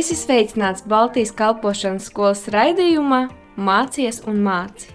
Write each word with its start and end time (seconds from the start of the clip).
Esi 0.00 0.14
sveicināts 0.16 0.80
Baltijas 0.88 1.28
kalpošanas 1.36 2.06
skolas 2.08 2.46
raidījumā 2.48 3.18
Mācies 3.60 4.22
un 4.30 4.38
māci. 4.40 4.94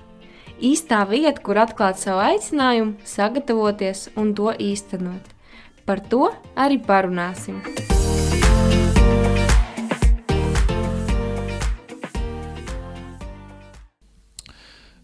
Īstā 0.66 1.04
vieta, 1.06 1.44
kur 1.46 1.60
atklāt 1.62 2.00
savu 2.02 2.24
aicinājumu, 2.24 2.96
sagatavoties 3.06 4.08
un 4.18 4.32
to 4.34 4.50
īstenot. 4.58 5.30
Par 5.86 6.02
to 6.10 6.32
arī 6.58 6.80
parunāsim. 6.88 7.60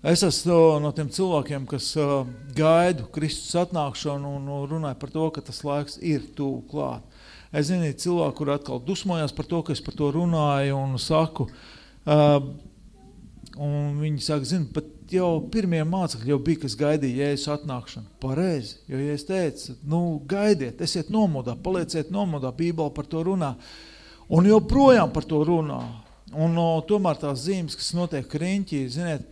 Es 0.02 0.25
esmu 0.25 0.79
no 0.81 0.95
tiem 0.97 1.13
cilvēkiem, 1.13 1.70
kas 1.70 1.93
uh, 2.02 2.23
gaidu 2.57 3.05
Kristus 3.13 3.54
atnākšanu 3.68 4.33
un 4.39 4.49
runāju 4.65 4.97
par 5.05 5.13
to, 5.13 5.29
ka 5.38 5.45
tas 5.45 5.61
laiks 5.61 6.02
ir 6.02 6.25
tuvu 6.33 6.63
klāt. 6.73 7.05
Es 7.51 7.68
zinu, 7.68 7.89
cilvēki, 7.91 8.36
kur 8.37 8.54
atkal 8.54 8.79
dusmojās 8.83 9.33
par 9.36 9.47
to, 9.50 9.60
ka 9.68 9.75
es 9.75 9.83
par 9.83 9.96
to 10.00 10.07
runāju 10.15 10.78
un 10.78 10.96
saku, 11.01 11.50
uh, 12.07 12.37
un 13.60 14.00
viņi 14.00 14.24
saka, 14.24 14.47
zinu, 14.47 14.69
pat 14.71 14.87
jau 15.11 15.41
pirmie 15.51 15.82
mācekļi 15.87 16.32
jau 16.32 16.39
bija, 16.43 16.61
kas 16.64 16.77
gaidīja 16.79 17.27
Jēzus 17.27 17.51
atnākšanu. 17.57 18.07
Pareizi, 18.24 18.77
jo 18.87 19.00
ja 19.01 19.18
es 19.18 19.27
teicu, 19.27 19.75
nu 19.83 20.01
gaidiet, 20.29 20.79
esiet 20.83 21.11
nomodā, 21.11 21.57
palieciet 21.60 22.11
nomodā, 22.14 22.54
Bībele 22.55 22.93
par 22.96 23.10
to 23.11 23.24
runā. 23.27 23.54
Un 24.32 24.47
joprojām 24.47 25.11
par 25.11 25.27
to 25.27 25.43
runā. 25.43 25.82
Un 26.32 26.54
no, 26.55 26.69
tomēr 26.88 27.19
tās 27.19 27.43
zīmes, 27.43 27.75
kas 27.75 27.91
notiek 27.97 28.32
riņķī, 28.32 28.86
ziniet, 28.93 29.25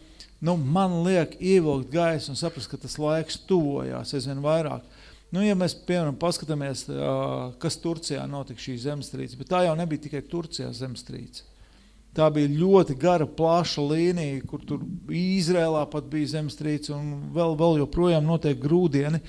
nu, 0.44 0.58
man 0.60 0.98
liek 1.06 1.38
ievilkt 1.40 1.94
gaisu 1.94 2.34
un 2.34 2.40
saprast, 2.40 2.68
ka 2.68 2.80
tas 2.82 3.00
laiks 3.00 3.40
tuvojās 3.48 4.12
aizvien 4.18 4.44
vairāk. 4.44 4.84
Nu, 5.30 5.44
ja 5.46 5.54
mēs, 5.58 5.76
piemēram, 5.86 6.16
paskatāmies, 6.18 6.88
kas 7.62 7.78
Turcijā 7.84 8.24
notika 8.30 8.64
šī 8.64 8.80
zemestrīce, 8.82 9.38
bet 9.38 9.52
tā 9.52 9.62
jau 9.68 9.76
nebija 9.78 10.08
tikai 10.08 10.24
Turcijā 10.26 10.72
zemestrīce. 10.74 11.46
Tā 12.18 12.26
bija 12.34 12.50
ļoti 12.50 12.96
gara, 12.98 13.28
plaša 13.30 13.84
līnija, 13.86 14.42
kur 14.50 14.64
tur 14.66 14.82
Izrēlā 15.14 15.84
pat 15.92 16.08
bija 16.10 16.32
zemestrīce 16.34 16.96
un 16.96 17.30
vēl, 17.36 17.54
vēl 17.60 17.84
joprojām 17.84 18.26
notiek 18.26 18.58
grūdieni, 18.58 19.22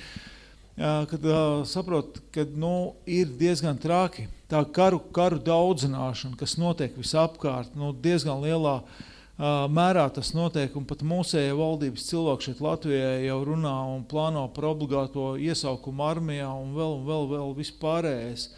kad 0.80 1.28
saprot, 1.68 2.22
ka 2.32 2.46
nu, 2.56 2.94
ir 3.04 3.28
diezgan 3.36 3.76
traki. 3.76 4.24
Tā 4.50 4.64
karu, 4.72 5.02
karu 5.12 5.36
daudzināšana, 5.44 6.40
kas 6.40 6.56
notiek 6.58 6.96
visapkārt, 6.96 7.76
nu, 7.78 7.92
diezgan 7.92 8.40
lielā 8.40 8.78
uh, 8.80 9.10
mērā 9.40 10.04
tas 10.12 10.34
notiek, 10.36 10.74
un 10.76 10.84
pat 10.84 11.00
mūsējie 11.06 11.52
valdības 11.56 12.06
cilvēki 12.10 12.48
šeit 12.48 12.58
Latvijā 12.60 13.12
jau 13.24 13.38
runā 13.48 13.76
un 13.94 14.02
plāno 14.08 14.42
par 14.52 14.66
obligāto 14.74 15.32
iesaukumu 15.40 16.04
armijā 16.04 16.50
un 16.52 16.74
vēl, 16.76 16.98
un 16.98 17.06
vēl, 17.06 17.28
vēl 17.30 17.54
vispārējais. 17.56 18.50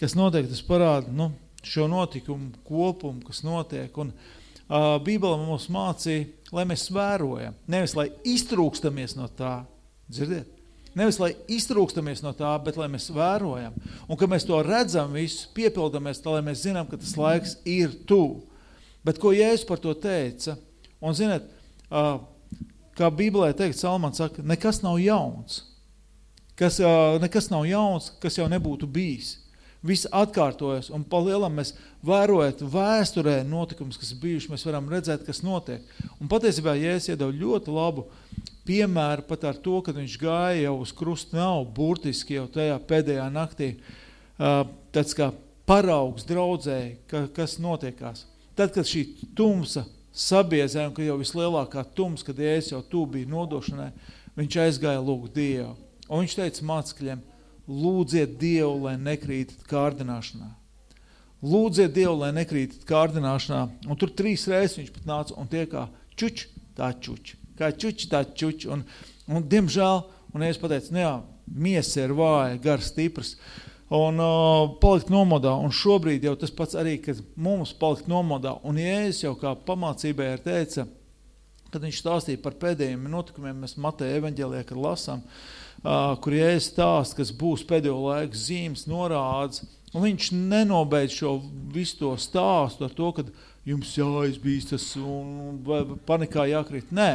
Kas 0.00 0.16
notiek, 0.16 0.48
tas 0.48 0.62
parāda 0.64 1.12
nu, 1.12 1.28
šo 1.62 1.84
notikumu 1.90 2.50
kopumu, 2.64 3.20
kas 3.26 3.42
notiek. 3.44 3.92
Un, 4.00 4.14
uh, 4.14 4.96
Bībele 5.04 5.36
mums 5.42 5.68
mācīja, 5.72 6.30
lai 6.52 6.64
mēs 6.70 6.88
vērojam, 6.92 7.58
nevis 7.70 7.94
lai 7.98 8.08
iztrūkstamies 8.24 9.14
no 9.18 9.28
tā, 9.28 9.60
dzirdiet? 10.08 10.48
Nevis, 10.96 11.16
lai 11.20 11.30
iztrūkstamies 11.48 12.20
no 12.20 12.34
tā, 12.36 12.50
bet 12.64 12.76
lai 12.76 12.88
mēs 12.92 13.08
vērojam. 13.12 13.76
Un, 14.04 14.16
kad 14.20 14.28
mēs 14.28 14.44
to 14.44 14.58
redzam 14.64 15.14
visu, 15.16 15.46
piepildamies, 15.56 16.20
tā, 16.20 16.34
lai 16.34 16.42
mēs 16.44 16.66
zinām, 16.66 16.88
ka 16.88 16.98
tas 17.00 17.14
laiks 17.16 17.54
ir 17.64 17.94
tuvu. 18.08 18.42
Bet 19.06 19.18
ko 19.22 19.32
Jēzus 19.34 19.66
par 19.66 19.80
to 19.82 19.94
teica? 19.98 20.56
Un 21.02 21.16
ziniet, 21.18 21.48
kā 21.90 23.10
Bībelē 23.10 23.50
teikt, 23.58 23.80
Salmans 23.80 24.20
saka, 24.22 24.44
nekas 24.46 24.82
nav 24.84 25.00
jauns. 25.02 25.62
Kas, 26.58 26.78
nekas 27.22 27.48
nav 27.50 27.64
jauns, 27.66 28.12
kas 28.22 28.36
jau 28.38 28.46
nebūtu 28.50 28.86
bijis. 28.86 29.38
Viss 29.82 30.06
atkārtojas, 30.14 30.92
un 30.94 31.02
pa 31.02 31.18
lielam 31.24 31.56
mēs 31.58 31.72
vērojot 32.06 32.60
vēsturē 32.70 33.40
notikumus, 33.42 33.98
kas 33.98 34.12
bijuši, 34.14 34.52
mēs 34.52 34.62
varam 34.68 34.86
redzēt, 34.92 35.24
kas 35.26 35.42
notiek. 35.42 35.82
Un 36.22 36.30
patiesībā 36.30 36.76
Jēzus 36.78 37.10
iedeva 37.10 37.34
ļoti 37.34 37.74
labu 37.74 38.06
piemēru 38.68 39.26
pat 39.26 39.48
ar 39.50 39.58
to, 39.58 39.80
kad 39.82 39.98
viņš 39.98 40.18
gāja 40.22 40.68
jau 40.68 40.76
uz 40.84 40.92
krustu 40.94 41.34
nav 41.34 41.64
burtiski 41.74 42.38
jau 42.38 42.46
tajā 42.52 42.78
pēdējā 42.86 43.26
naktī, 43.34 43.72
tāds 44.38 45.18
kā 45.18 45.32
paraugs 45.66 46.28
draudzēji, 46.30 47.00
ka, 47.10 47.26
kas 47.34 47.58
notiekās. 47.62 48.28
Tad, 48.56 48.72
kad 48.74 48.84
šī 48.88 49.06
tumsa 49.36 49.86
sabiezēja, 50.12 50.90
un 50.90 50.96
kad 50.96 51.06
jau 51.06 51.18
vislielākā 51.20 51.84
tums, 51.96 52.24
kad 52.26 52.40
Jēzus 52.40 52.74
jau 52.74 52.82
tū 52.84 53.04
bija 53.14 53.30
nodošanai, 53.32 53.90
viņš 54.36 54.58
aizgāja 54.66 55.00
lūgt 55.00 55.36
Dievu. 55.38 55.72
Un 56.08 56.24
viņš 56.24 56.34
teica 56.36 56.66
mācekļiem, 56.68 57.22
lūdziet 57.68 58.36
Dievu, 58.40 58.74
lai 58.84 58.98
nekrītat 59.00 59.64
kārdināšanā. 59.70 60.50
Lūdziet 61.42 61.96
Dievu, 61.96 62.18
lai 62.20 62.30
nekrītat 62.36 62.84
kārdināšanā. 62.88 63.62
Un 63.88 63.98
tur 63.98 64.12
trīs 64.12 64.44
reizes 64.50 64.78
viņš 64.78 64.92
pat 64.98 65.08
nāca 65.08 65.38
un 65.40 65.48
tie 65.50 65.64
kā 65.70 65.86
čuč, 66.20 66.46
tā 66.76 66.92
čuč. 67.00 67.34
Kā 67.56 67.72
čuč, 67.72 68.06
tā 68.12 68.22
čuč. 68.36 68.68
Un, 68.70 68.84
un 69.32 69.48
diemžēl, 69.48 70.04
un 70.36 70.44
es 70.44 70.60
pateicu, 70.60 70.92
nu 70.92 71.02
jā, 71.02 71.12
miesa 71.48 72.04
ir 72.04 72.14
vāja, 72.16 72.60
gars 72.60 72.92
stiprs. 72.92 73.34
Uh, 73.34 73.71
un 73.92 74.18
uh, 74.22 74.72
palikt 74.80 75.10
nomodā. 75.12 75.52
Un 75.60 75.72
šobrīd 75.74 76.24
jau 76.24 76.34
tas 76.40 76.52
pats 76.54 76.76
arī, 76.78 76.96
kad 77.02 77.20
mums 77.36 77.74
palikt 77.76 78.08
nomodā. 78.10 78.54
Un 78.64 78.80
Jēzus 78.80 79.26
jau 79.26 79.34
kā 79.38 79.52
pamācībai 79.68 80.30
ir 80.32 80.44
teica, 80.44 80.86
kad 81.72 81.84
viņš 81.84 82.00
stāstīja 82.00 82.40
par 82.40 82.56
pēdējiem 82.60 83.04
notikumiem, 83.12 83.62
mēs 83.64 83.76
Mateja 83.80 84.20
evaņģēlijā, 84.20 84.64
kad 84.68 84.80
lasām, 84.80 85.20
uh, 85.24 86.14
kur 86.24 86.36
Jēzus 86.36 86.70
stāst, 86.72 87.16
kas 87.18 87.34
būs 87.36 87.66
pēdējo 87.68 87.98
laiku 88.06 88.40
zīmes, 88.40 88.86
norādes, 88.88 89.66
un 89.92 90.06
viņš 90.06 90.30
nenobeidz 90.36 91.18
šo 91.20 91.36
visu 91.72 92.00
to 92.00 92.14
stāstu 92.20 92.88
ar 92.88 92.96
to, 92.96 93.12
ka 93.12 93.26
jums 93.68 93.92
jāizbīstas 93.96 94.88
un 94.98 95.60
panikā 96.08 96.48
jākrīt. 96.48 96.88
Nē, 96.96 97.10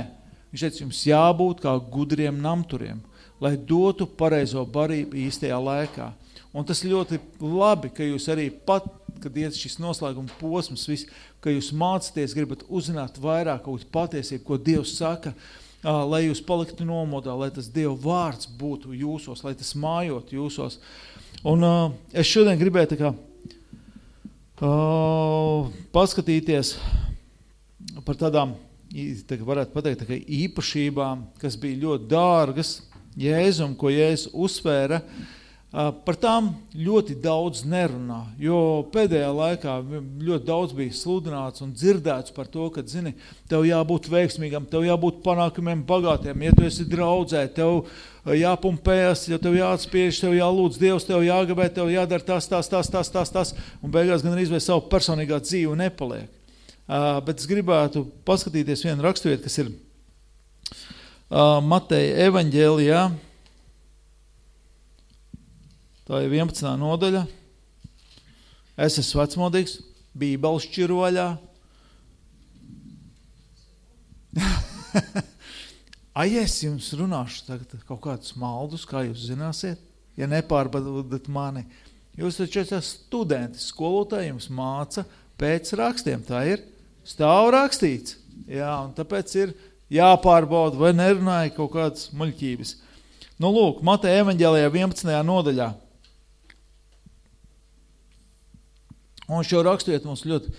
viņš 0.53 0.67
teica, 0.67 0.83
jums 0.85 1.01
jābūt 1.09 1.65
kā 1.65 1.73
gudriem 1.91 2.37
namturiem, 2.43 3.01
lai 3.41 3.55
dotu 3.57 4.05
pareizo 4.05 4.61
barību 4.69 5.25
īstajā 5.25 5.57
laikā. 5.57 6.11
Un 6.55 6.65
tas 6.67 6.83
ļoti 6.85 7.19
labi, 7.43 7.91
ka 7.91 8.05
jūs 8.05 8.27
arī 8.31 8.47
pat, 8.49 8.85
kad 9.21 9.35
iet 9.37 9.57
šis 9.57 9.77
noslēguma 9.81 10.31
posms, 10.39 10.85
vis, 10.87 11.05
ka 11.43 11.51
jūs 11.51 11.73
mācaties, 11.75 12.35
gribat 12.37 12.63
uzzināt 12.69 13.19
vairāk 13.21 13.65
kaut 13.65 13.83
patiesību, 13.93 14.45
ko 14.47 14.59
Dievs 14.61 14.95
saka, 14.99 15.33
lai 15.83 16.23
jūs 16.25 16.41
paliktu 16.45 16.87
nomodā, 16.87 17.35
lai 17.37 17.49
tas 17.53 17.69
Dieva 17.73 17.95
vārds 18.01 18.49
būtu 18.59 18.95
jūsos, 18.95 19.43
lai 19.45 19.55
tas 19.59 19.73
mājot 19.77 20.33
jūsos. 20.37 20.79
Un 21.47 21.65
uh, 21.65 21.91
es 22.15 22.29
šodien 22.29 22.57
gribēju 22.59 22.93
tā 22.93 22.99
kā, 23.01 23.13
uh, 24.65 25.67
paskatīties 25.93 26.77
par 28.07 28.17
tādām, 28.17 28.55
tā 29.29 29.37
varētu 29.37 29.75
pateikt, 29.75 30.07
tā 30.07 30.17
īpašībām, 30.17 31.27
kas 31.41 31.59
bija 31.59 31.83
ļoti 31.83 32.09
dārgas 32.09 32.77
Jēzum, 33.17 33.73
ko 33.77 33.89
Jēzus 33.93 34.31
uzsvēra, 34.33 35.01
uh, 35.01 35.35
Par 35.77 36.15
tām 36.17 36.47
ļoti 36.73 37.19
daudz 37.21 37.59
nerunā, 37.69 38.23
jo 38.41 38.59
pēdējā 38.89 39.27
laikā 39.29 39.73
ļoti 40.25 40.47
daudz 40.47 40.71
bija 40.73 40.95
sludināts 40.97 41.61
un 41.61 41.75
dzirdēts 41.75 42.33
par 42.33 42.47
to, 42.49 42.65
ka, 42.73 42.81
zini, 42.81 43.11
tev 43.45 43.61
jābūt 43.67 44.07
veiksmīgam, 44.09 44.65
tev 44.71 44.87
jābūt 44.87 45.19
panākumiem 45.21 45.83
bagātiem, 45.85 46.47
ja 46.47 46.55
tu 46.57 46.65
esi 46.65 46.87
draudzē, 46.89 47.43
tev 47.53 47.83
jāpumpējas, 48.25 49.27
ja 49.29 49.37
tev 49.43 49.59
jāatspiež, 49.59 50.23
tev 50.23 50.33
jālūdz 50.39 50.81
Dievs, 50.81 51.05
tev 51.05 51.21
jāgabē, 51.27 51.69
tev 51.75 51.93
jādara 51.93 52.25
tas, 52.25 52.49
tas, 52.49 52.71
tas, 52.73 52.89
tas, 52.89 53.13
tas, 53.13 53.33
tas, 53.35 53.53
un 53.77 53.93
beigās 53.93 54.25
gan 54.25 54.33
arī 54.33 54.49
savu 54.57 54.87
personīgā 54.89 55.37
dzīve 55.45 55.77
nepaliek. 55.77 56.25
Bet 57.27 57.37
es 57.37 57.45
gribētu 57.45 58.07
paskatīties 58.25 58.81
vienu 58.87 59.05
raksturvietu, 59.05 59.45
kas 59.45 59.61
ir 59.61 59.71
Mateja 61.69 62.31
evaņģēlijā, 62.31 63.05
Tā 66.07 66.21
ir 66.23 66.31
11. 66.31 66.63
nodaļa. 66.79 67.25
Es 68.79 68.95
esmu 69.01 69.19
vecmodīgs, 69.19 69.73
bībeles 70.15 70.63
šķiroļā. 70.69 71.25
Ai, 76.21 76.29
es 76.39 76.53
jums 76.63 76.87
runāšu 76.95 77.43
tagad 77.49 77.73
kaut 77.89 77.99
kādus 78.05 78.37
maldus, 78.39 78.85
kā 78.87 79.01
jūs 79.03 79.25
zināsiet, 79.27 79.81
ja 80.15 80.29
nepārbadat 80.31 81.27
mani. 81.27 81.65
Jūs 82.15 82.39
taču 82.39 82.61
esat 82.61 82.87
studenti, 82.87 83.59
skolotāji 83.59 84.29
jums 84.29 84.47
māca 84.47 85.03
pēc 85.35 85.73
rakstiem, 85.75 86.23
tā 86.23 86.45
ir 86.53 86.63
stāv 87.03 87.49
rakstīts. 87.57 88.15
Jā, 88.47 88.71
un 88.85 88.95
tāpēc 88.95 89.35
ir 89.41 89.51
jāpārbauda, 89.91 90.79
vai 90.79 90.93
nerunāja 90.95 91.51
kaut 91.57 91.75
kādas 91.75 92.07
muļķības. 92.15 92.73
Nu, 93.43 93.51
lūk, 93.51 93.83
Mateja 93.83 94.23
evaņģēlijā 94.23 94.71
11. 94.71 95.11
nodaļā. 95.27 95.67
Un 99.27 99.43
šo 99.43 99.61
raksturiet 99.67 100.05
mums 100.07 100.23
ļoti, 100.27 100.53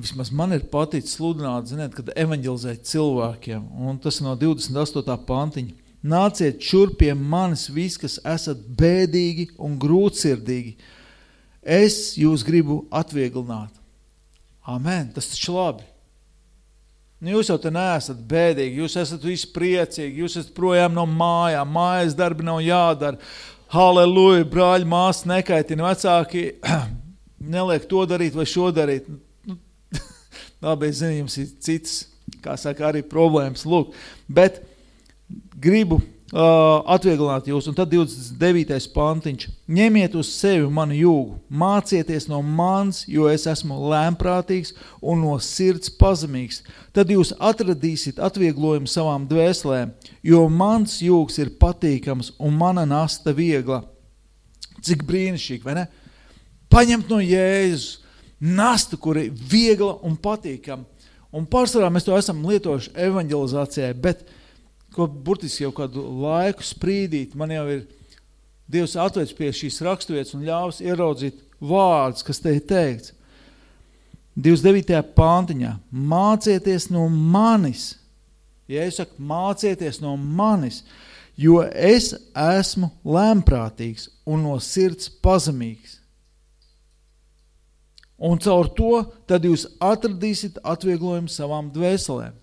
vismaz 0.00 0.30
man 0.32 0.56
ir 0.56 0.64
paticis 0.72 1.18
sludināt, 1.18 1.68
ziniet, 1.68 1.92
kad 1.96 2.12
evaņģelizēt 2.16 2.86
cilvēkiem, 2.88 3.66
un 3.84 4.00
tas 4.00 4.22
no 4.24 4.32
28. 4.40 5.18
pantiņa. 5.28 5.80
Nāciet 6.04 6.60
šur 6.60 6.92
pie 7.00 7.14
manis 7.16 7.70
visi, 7.72 8.02
kas 8.02 8.18
esat 8.28 8.60
bēdīgi 8.76 9.54
un 9.56 9.78
grūtsirdīgi. 9.80 10.76
es 11.64 12.16
jūs 12.20 12.44
gribu 12.44 12.84
atvieglināt. 12.92 13.72
Amen, 14.68 15.10
tas 15.12 15.30
taču 15.32 15.56
labi. 15.56 15.84
Nu, 17.20 17.30
jūs 17.32 17.48
jau 17.48 17.56
te 17.56 17.70
neesat 17.72 18.18
bēdīgi, 18.28 18.82
jūs 18.82 18.98
esat 19.00 19.22
visi 19.24 19.48
priecīgi, 19.52 20.20
jūs 20.20 20.36
esat 20.36 20.52
projām 20.56 20.92
no 20.92 21.06
mājām, 21.08 21.70
mājas 21.72 22.16
darbi 22.16 22.44
nav 22.44 22.60
jādara. 22.60 23.16
Halleluja, 23.72 24.44
brāļi, 24.44 24.84
māsas 24.84 25.24
nekaitina, 25.28 25.88
vecāki 25.88 26.44
neliek 27.50 27.86
to 27.90 28.04
darīt 28.08 28.36
vai 28.36 28.46
šo 28.48 28.70
darīt. 28.74 29.08
Nu, 29.48 29.58
labi, 30.64 30.90
es 30.90 31.02
zinu, 31.02 31.20
jums 31.22 31.38
ir 31.42 31.52
cits, 31.64 32.00
kā 32.44 32.56
saka, 32.60 32.88
arī 32.90 33.04
problēmas, 33.06 33.66
lūk. 33.68 33.94
Bet 34.28 34.62
gribu 35.60 36.00
uh, 36.34 36.82
atvieglināt 36.94 37.48
jūs. 37.48 37.68
Un 37.70 37.76
tad 37.76 37.92
29. 37.92 38.88
pantiņš. 38.94 39.46
Ņemiet 39.78 40.16
uz 40.18 40.30
sevi 40.34 40.66
manu 40.72 40.96
jūgu, 40.98 41.38
mācieties 41.48 42.28
no 42.30 42.40
manis, 42.42 43.04
jo 43.10 43.28
es 43.30 43.46
esmu 43.50 43.78
lēmprātīgs 43.92 44.74
un 45.00 45.24
no 45.24 45.36
sirds 45.42 45.92
pazemīgs. 46.00 46.62
Tad 46.96 47.12
jūs 47.12 47.34
atradīsiet 47.38 48.20
atvieglojumu 48.22 48.90
savām 48.90 49.28
dvēselēm, 49.30 49.94
jo 50.26 50.46
mans 50.48 51.00
jūgs 51.04 51.40
ir 51.42 51.54
patīkams 51.60 52.34
un 52.38 52.56
mana 52.58 52.86
nasta 52.88 53.34
viegla. 53.36 53.84
Cik 54.84 55.06
brīnišķīgi, 55.08 55.64
vai 55.64 55.78
ne? 55.78 55.84
Paņemt 56.74 57.10
no 57.12 57.20
Jēzus 57.22 58.00
nastu, 58.42 58.98
kur 58.98 59.20
ir 59.20 59.30
viegla 59.30 59.94
un 60.02 60.16
patīkama. 60.18 60.82
Un 61.34 61.46
pārsvarā 61.50 61.88
mēs 61.90 62.06
to 62.06 62.14
esam 62.18 62.44
lietojuši 62.46 62.92
evanģelizācijai, 63.06 63.94
bet 63.98 64.22
ko 64.94 65.06
burtiski 65.06 65.64
jau 65.64 65.72
kādu 65.74 66.02
laiku 66.22 66.66
sprīdīt, 66.66 67.34
man 67.38 67.54
jau 67.54 67.66
ir 67.74 67.84
Dievs 68.70 68.94
atveic 68.96 69.34
pie 69.36 69.50
šīs 69.52 69.82
raksturvietas 69.84 70.32
un 70.32 70.46
ļaus 70.46 70.78
ieraudzīt 70.80 71.42
vārdus, 71.60 72.24
kas 72.24 72.40
te 72.40 72.54
ir 72.56 72.62
teikts. 72.64 73.12
29. 74.40 75.02
pāntiņā 75.14 75.74
mācieties 75.92 76.88
no 76.90 77.04
manis. 77.12 77.92
Ja 78.66 78.86
es 78.88 78.96
saku 78.98 79.20
mācieties 79.20 80.00
no 80.00 80.14
manis, 80.16 80.80
jo 81.36 81.60
es 81.62 82.14
esmu 82.32 82.88
lēmprātīgs 83.04 84.08
un 84.24 84.46
no 84.48 84.56
sirds 84.64 85.12
pazemīgs. 85.22 85.93
Un 88.18 88.38
caur 88.38 88.68
to 88.70 89.02
tad 89.26 89.44
jūs 89.44 89.66
atradīsiet 89.82 90.60
atvieglojumu 90.62 91.30
savām 91.32 91.70
dvēselēm. 91.74 92.36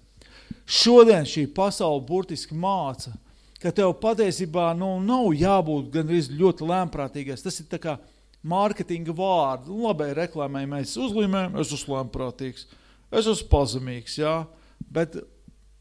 Šodien 0.67 1.25
šī 1.27 1.45
pasaule 1.55 2.03
burtiski 2.07 2.55
māca, 2.55 3.13
ka 3.61 3.71
tev 3.75 3.93
patiesībā 4.01 4.71
nu, 4.77 4.97
nav 5.03 5.31
jābūt 5.37 5.91
gan 5.93 6.11
ļoti 6.11 6.67
lēmprātīgais. 6.67 7.43
Tas 7.43 7.59
ir 7.61 7.69
tā 7.71 7.79
kā 7.81 7.97
mārketinga 8.43 9.15
vārdi. 9.15 9.71
Nu, 9.71 9.85
Labai 9.87 10.11
reklāmai 10.17 10.65
mēs 10.69 10.97
uzlīmējam, 10.99 11.57
es 11.61 11.73
esmu 11.75 11.97
lēmprātīgs, 11.97 12.67
es 13.11 13.27
esmu 13.27 13.49
pazemīgs, 13.51 14.17
jā, 14.21 14.35
bet 14.91 15.19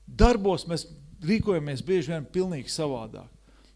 darbos 0.07 0.67
mēs 0.71 0.87
rīkojamies 1.25 1.85
bieži 1.87 2.15
vien 2.15 2.27
pilnīgi 2.27 2.73
savādāk. 2.73 3.29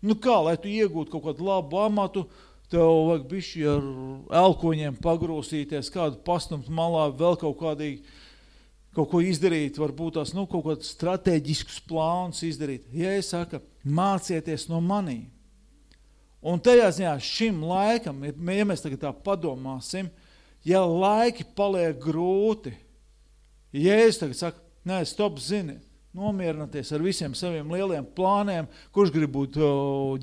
Nu 0.05 0.17
kā, 0.21 0.37
lai 0.45 0.57
tu 0.61 0.69
iegūtu 0.69 1.15
kaut 1.15 1.25
kādu 1.31 1.47
labu 1.47 1.81
amatu, 1.81 2.27
tev 2.73 2.91
vajag 3.09 3.25
bišķi 3.31 3.65
ar 3.71 3.89
elkoņiem 4.45 4.99
pagrūsīties, 5.05 5.93
kādu 5.95 6.21
pastumt 6.27 6.71
malā, 6.73 7.09
vēl 7.15 7.39
kaut 7.41 7.59
kādīgi 7.61 8.03
kaut 8.95 9.11
ko 9.11 9.21
izdarīt, 9.25 9.79
varbūt 9.81 10.19
tās 10.19 10.33
nu, 10.37 10.47
kaut 10.51 10.67
kādus 10.69 10.93
strateģiskus 10.95 11.81
plānus 11.89 12.45
izdarīt. 12.47 12.87
Ja 12.95 13.15
es 13.19 13.33
saku, 13.33 13.61
mācieties 13.83 14.69
no 14.71 14.81
manī. 14.85 15.25
Un 16.45 16.61
tajā 16.61 16.91
ziņā 16.93 17.15
šim 17.25 17.63
laikam, 17.65 18.21
ja 18.29 18.67
mēs 18.69 18.85
tagad 18.85 19.01
tā 19.03 19.11
padomāsim, 19.27 20.11
ja 20.67 20.83
laiki 20.85 21.47
paliek 21.57 21.97
grūti, 22.01 22.75
ja 23.75 23.97
es 24.05 24.21
tagad 24.21 24.39
saku, 24.39 24.63
nē, 24.87 25.01
stop, 25.09 25.41
zini, 25.41 25.79
nomierināties 26.15 26.93
ar 26.95 27.03
visiem 27.03 27.35
saviem 27.37 27.73
lieliem 27.75 28.07
plāniem, 28.17 28.69
kurš 28.95 29.13
grib 29.15 29.33
būt 29.35 29.59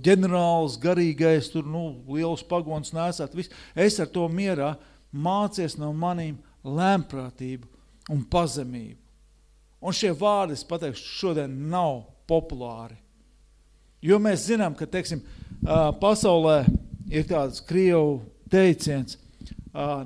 ģenerāls, 0.06 0.78
garīgais, 0.82 1.52
tur, 1.52 1.68
nu, 1.68 2.02
liels 2.08 2.44
pagons 2.48 2.94
nesāt, 2.96 3.36
viss. 3.36 3.52
Es 3.76 4.00
ar 4.00 4.10
to 4.12 4.28
mierā 4.32 4.74
mācies 5.12 5.76
no 5.80 5.92
manīm 5.92 6.40
lēmprātību 6.64 7.68
un 8.14 8.24
pazemību. 8.32 9.00
Un 9.82 9.96
šie 9.98 10.12
vārdi, 10.14 10.56
es 10.56 10.68
pateikšu, 10.68 11.08
šodien 11.18 11.54
nav 11.72 12.04
populāri. 12.30 13.00
Jo 14.02 14.20
mēs 14.22 14.46
zinām, 14.48 14.76
ka, 14.78 14.88
teiksim, 14.90 15.22
pasaulē 16.02 16.64
ir 17.12 17.26
tāds 17.30 17.62
krievu 17.66 18.22
teiciens, 18.52 19.18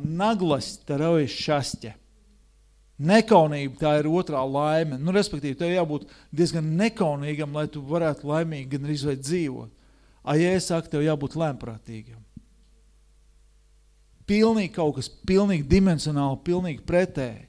naglas 0.02 0.76
taraujas 0.88 1.36
šašķe. 1.46 1.94
Nekaunība 2.96 3.76
tā 3.82 3.90
ir 4.00 4.08
otrā 4.08 4.40
laime. 4.48 4.96
Nu, 4.96 5.12
respektīvi, 5.12 5.58
tev 5.60 5.74
jābūt 5.74 6.06
diezgan 6.32 6.68
nekaunīgam, 6.80 7.52
lai 7.58 7.68
tu 7.72 7.82
varētu 7.84 8.30
laimīgi 8.30 8.70
gan 8.72 8.88
izveid 8.92 9.24
dzīvot. 9.26 9.72
A, 10.24 10.38
ja 10.40 10.54
es 10.56 10.70
saku, 10.72 10.90
tev 10.94 11.04
jābūt 11.04 11.36
lēmprātīgam. 11.38 12.22
Pilnīgi 14.26 14.72
kaut 14.74 14.96
kas, 14.98 15.10
pilnīgi 15.28 15.68
dimensionāli, 15.70 16.40
pilnīgi 16.48 16.86
pretēji. 16.88 17.44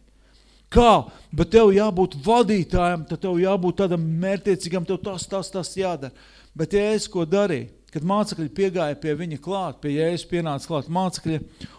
Kā? 0.75 1.06
Bet 1.31 1.54
tev 1.54 1.70
jābūt 1.72 2.19
vadītājam, 2.26 3.06
tad 3.08 3.22
tev 3.22 3.38
jābūt 3.40 3.78
tādam 3.78 4.02
mērķiecīgam, 4.26 4.84
tev 4.84 4.98
tas, 5.06 5.28
tas, 5.31 5.52
tas 5.54 5.72
jādara. 5.78 6.12
Bet 6.58 6.75
Jēzus 6.75 7.08
ko 7.12 7.25
darīja? 7.25 7.70
Kad 7.94 8.04
mācekļi 8.04 8.50
piegāja 8.52 8.98
pie 9.00 9.14
viņa 9.16 9.38
klāt, 9.40 9.78
pie 9.81 9.94
Jēzus 9.94 10.26
pienāca 10.28 10.69
klāt 10.69 10.90
mācekļi, 10.93 11.38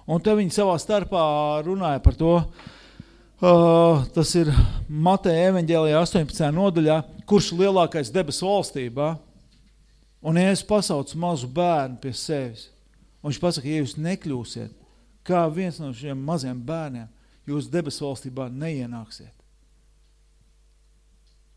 un 0.09 0.23
te 0.23 0.33
viņi 0.39 0.55
savā 0.55 0.79
starpā 0.81 1.27
runāja 1.67 1.99
par 2.01 2.15
to, 2.17 2.31
uh, 2.39 2.73
tas 4.15 4.31
ir 4.33 4.49
Mateja 4.89 5.51
evaņģēlijā 5.51 5.99
18. 6.01 6.47
nodaļā, 6.55 7.01
kurš 7.29 7.51
lielākais 7.53 8.09
debes 8.09 8.41
valstībā, 8.41 9.11
un 10.25 10.39
Jēzus 10.41 10.65
pasauc 10.65 11.13
mazu 11.13 11.49
bērnu 11.53 11.99
pie 12.01 12.15
sevis. 12.17 12.71
Un 13.21 13.29
viņš 13.29 13.39
pasaka, 13.43 13.69
ja 13.69 13.83
jūs 13.83 13.97
nekļūsiet 14.01 14.73
kā 15.27 15.43
viens 15.51 15.77
no 15.81 15.91
šiem 15.93 16.19
maziem 16.23 16.59
bērniem, 16.63 17.09
jūs 17.47 17.67
debesu 17.71 18.05
valstībā 18.07 18.47
neienāksiet. 18.49 19.33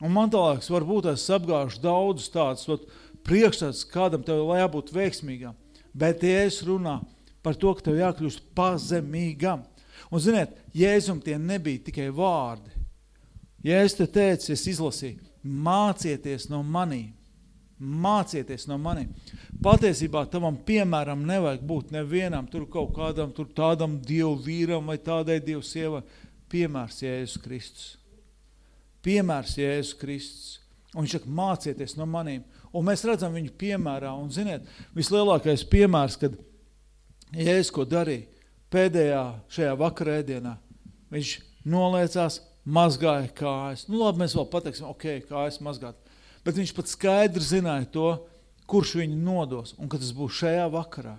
Un 0.01 0.13
man 0.13 0.31
tālāks, 0.33 0.71
varbūt 0.73 1.11
es 1.13 1.27
apgāšu 1.33 1.81
daudzus 1.85 2.31
tādus 2.33 2.87
priekšstats, 3.27 3.85
kādam 3.89 4.25
tev 4.27 4.49
jābūt 4.57 4.93
veiksmīgam, 4.97 5.57
bet 5.93 6.25
Jēzus 6.25 6.65
runā 6.69 6.99
par 7.45 7.57
to, 7.57 7.73
ka 7.73 7.89
tev 7.89 8.01
jākļūst 8.01 8.51
pazemīgam. 8.57 9.65
Un 10.09 10.23
ziniet, 10.23 10.57
Jēzum 10.75 11.21
tie 11.23 11.37
nebija 11.39 11.85
tikai 11.91 12.09
vārdi. 12.15 12.73
Jēzus 13.67 13.99
te 13.99 14.07
teica, 14.09 14.55
es 14.55 14.65
izlasīju, 14.71 15.21
mācieties 15.45 16.49
no 16.49 16.63
manīm. 16.65 17.11
Mācieties 17.81 18.67
no 18.69 18.77
maniem. 18.77 19.09
Patiesībā 19.65 20.27
tavam 20.29 20.59
piemēram 20.67 21.23
nevajag 21.25 21.63
būt 21.65 21.95
nevienam, 21.95 22.45
tur 22.49 22.67
kaut 22.69 22.93
kādam, 22.97 23.31
tur 23.33 23.49
tādam 23.57 23.95
dievu 24.05 24.35
vīram 24.45 24.91
vai 24.93 24.99
tādai 25.01 25.39
dievu 25.41 25.65
sievai. 25.65 26.03
Piemērs 26.53 27.01
Jēzus 27.01 27.41
Kristus. 27.41 27.87
Piemērs 29.05 29.57
Jēzus 29.57 29.95
Kristus. 29.97 30.59
Un 30.93 31.07
viņš 31.07 31.15
saka, 31.17 31.33
mācieties 31.41 31.97
no 31.97 32.05
maniem. 32.11 32.45
Un 32.77 32.85
mēs 32.85 33.05
redzam 33.09 33.33
viņu 33.37 33.55
piemērā. 33.61 34.13
Un 34.13 34.29
ziniet, 34.35 34.69
vislielākais 34.97 35.65
piemērs, 35.73 36.19
kad 36.21 36.37
Jēzus 37.33 37.73
ko 37.73 37.89
darīja 37.89 38.40
pēdējā 38.73 39.25
šajā 39.53 39.75
vakarēdienā, 39.81 40.55
viņš 41.13 41.35
noliecās, 41.69 42.41
mazgāja 42.65 43.31
kājas. 43.35 43.87
Nu 43.91 44.03
labi, 44.05 44.23
mēs 44.23 44.37
vēl 44.37 44.47
pateiksim, 44.53 44.89
ok, 44.93 45.07
kājas 45.29 45.59
mazgāt 45.65 45.99
bet 46.45 46.59
viņš 46.59 46.75
pat 46.77 46.91
skaidri 46.91 47.45
zināja 47.45 47.89
to, 47.93 48.11
kurš 48.71 48.97
viņu 49.01 49.19
nodos 49.19 49.75
un 49.79 49.91
ka 49.91 50.01
tas 50.01 50.13
būs 50.17 50.39
šajā 50.41 50.69
vakarā. 50.73 51.17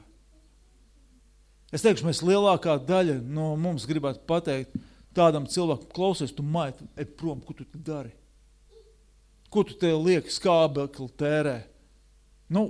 Es 1.71 1.83
teikšu, 1.85 2.07
mēs 2.07 2.23
lielākā 2.25 2.75
daļa 2.83 3.19
no 3.23 3.53
mums 3.59 3.87
gribētu 3.87 4.25
pateikt 4.27 4.75
tādam 5.15 5.45
cilvēkam, 5.47 5.91
klausies, 5.95 6.33
tu 6.35 6.43
maiti, 6.43 6.87
ej 6.99 7.07
prom, 7.19 7.39
ko 7.43 7.55
tu 7.55 7.67
dari? 7.73 8.11
Ko 9.51 9.63
tu 9.67 9.75
te 9.79 9.91
lieki 9.91 10.31
skābekli 10.31 11.07
tērē? 11.19 11.57
Nu, 12.51 12.69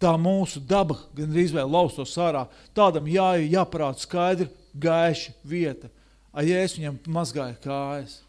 tā 0.00 0.14
mūsu 0.20 0.62
daba 0.64 0.96
gan 1.16 1.30
arī 1.32 1.46
vēl 1.52 1.70
laustos 1.70 2.16
ārā. 2.20 2.46
Tādam 2.76 3.08
jā, 3.10 3.34
jāparāda 3.44 4.00
skaidri, 4.00 4.48
gaiši 4.74 5.34
vieta. 5.44 5.90
A, 6.32 6.44
ja 6.46 6.62
es 6.62 6.76
viņam 6.78 6.98
mazgāju 7.10 7.58
kājas. 7.64 8.20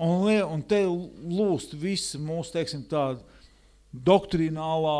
Un, 0.00 0.28
un 0.46 0.62
te 0.64 0.84
lūst 0.86 1.74
visi 1.76 2.20
mūsu, 2.20 2.54
teiksim, 2.54 2.84
tāda 2.88 3.20
doktrinālā 3.90 4.96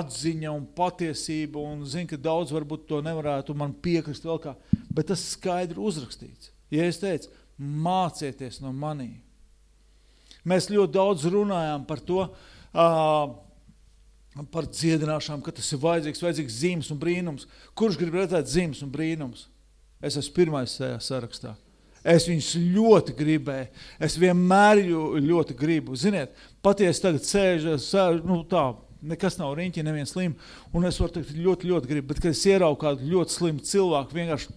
atziņa 0.00 0.52
un 0.52 0.66
patiesība, 0.76 1.62
un 1.64 1.86
zinu, 1.88 2.10
ka 2.12 2.20
daudz 2.20 2.52
varbūt 2.52 2.84
to 2.90 3.00
nevarētu 3.04 3.56
man 3.56 3.72
piekrist 3.72 4.26
vēl 4.28 4.38
kā, 4.42 4.54
bet 4.92 5.08
tas 5.10 5.24
skaidri 5.32 5.80
uzrakstīts. 5.80 6.52
Ja 6.70 6.84
es 6.86 7.00
teicu, 7.00 7.32
mācieties 7.58 8.60
no 8.62 8.74
manī. 8.76 9.14
Mēs 10.48 10.70
ļoti 10.72 10.94
daudz 10.94 11.26
runājām 11.32 11.86
par 11.88 12.04
to, 12.04 12.26
uh, 12.28 13.32
par 14.52 14.68
dziedināšanām, 14.70 15.42
ka 15.42 15.54
tas 15.56 15.70
ir 15.74 15.80
vajadzīgs, 15.82 16.22
vajadzīgs 16.22 16.58
zīmes 16.62 16.90
un 16.94 17.00
brīnums. 17.00 17.48
Kurš 17.78 17.98
grib 17.98 18.20
redzēt 18.20 18.50
zīmes 18.50 18.82
un 18.86 18.92
brīnums? 18.92 19.48
Es 20.00 20.16
esmu 20.16 20.36
pirmais 20.38 20.76
tajā 20.78 21.00
sarakstā. 21.04 21.56
Es 22.00 22.24
viņus 22.28 22.54
ļoti 22.72 23.14
gribēju. 23.18 23.66
Es 24.00 24.16
vienmēr 24.16 24.84
ļoti 24.86 25.56
gribu. 25.58 25.98
Ziniet, 25.98 26.32
patiesi 26.64 27.02
tagad 27.04 27.26
sēžu, 27.26 27.74
sēžu 27.82 28.22
nu 28.24 28.38
tā, 28.48 28.70
nekas 29.04 29.36
nav 29.40 29.52
riņķi, 29.58 29.84
neviens 29.84 30.14
slim, 30.14 30.36
un 30.72 30.88
es 30.88 31.00
varu 31.00 31.18
teikt, 31.18 31.34
ļoti, 31.36 31.68
ļoti 31.68 31.90
gribu, 31.90 32.08
bet 32.12 32.22
kad 32.22 32.32
es 32.32 32.46
ieraugu 32.48 32.80
kādu 32.80 33.10
ļoti 33.10 33.36
slimu 33.36 33.66
cilvēku, 33.68 34.16
vienkārši 34.16 34.56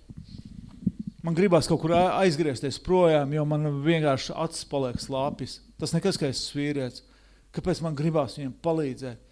man 1.23 1.35
gribās 1.35 1.67
kaut 1.71 1.81
kur 1.83 1.95
aizgriezties 1.97 2.79
projām, 2.83 3.35
jo 3.35 3.43
man 3.47 3.67
vienkārši 3.83 4.35
acis 4.45 4.67
paliek 4.71 4.99
slāpis. 5.03 5.59
Tas 5.79 5.95
nekas, 5.95 6.19
ka 6.19 6.31
es 6.31 6.45
esmu 6.45 6.61
vīrietis. 6.61 7.03
Kāpēc 7.53 7.83
man 7.85 7.95
gribās 7.97 8.39
viņiem 8.39 8.55
palīdzēt? 8.65 9.22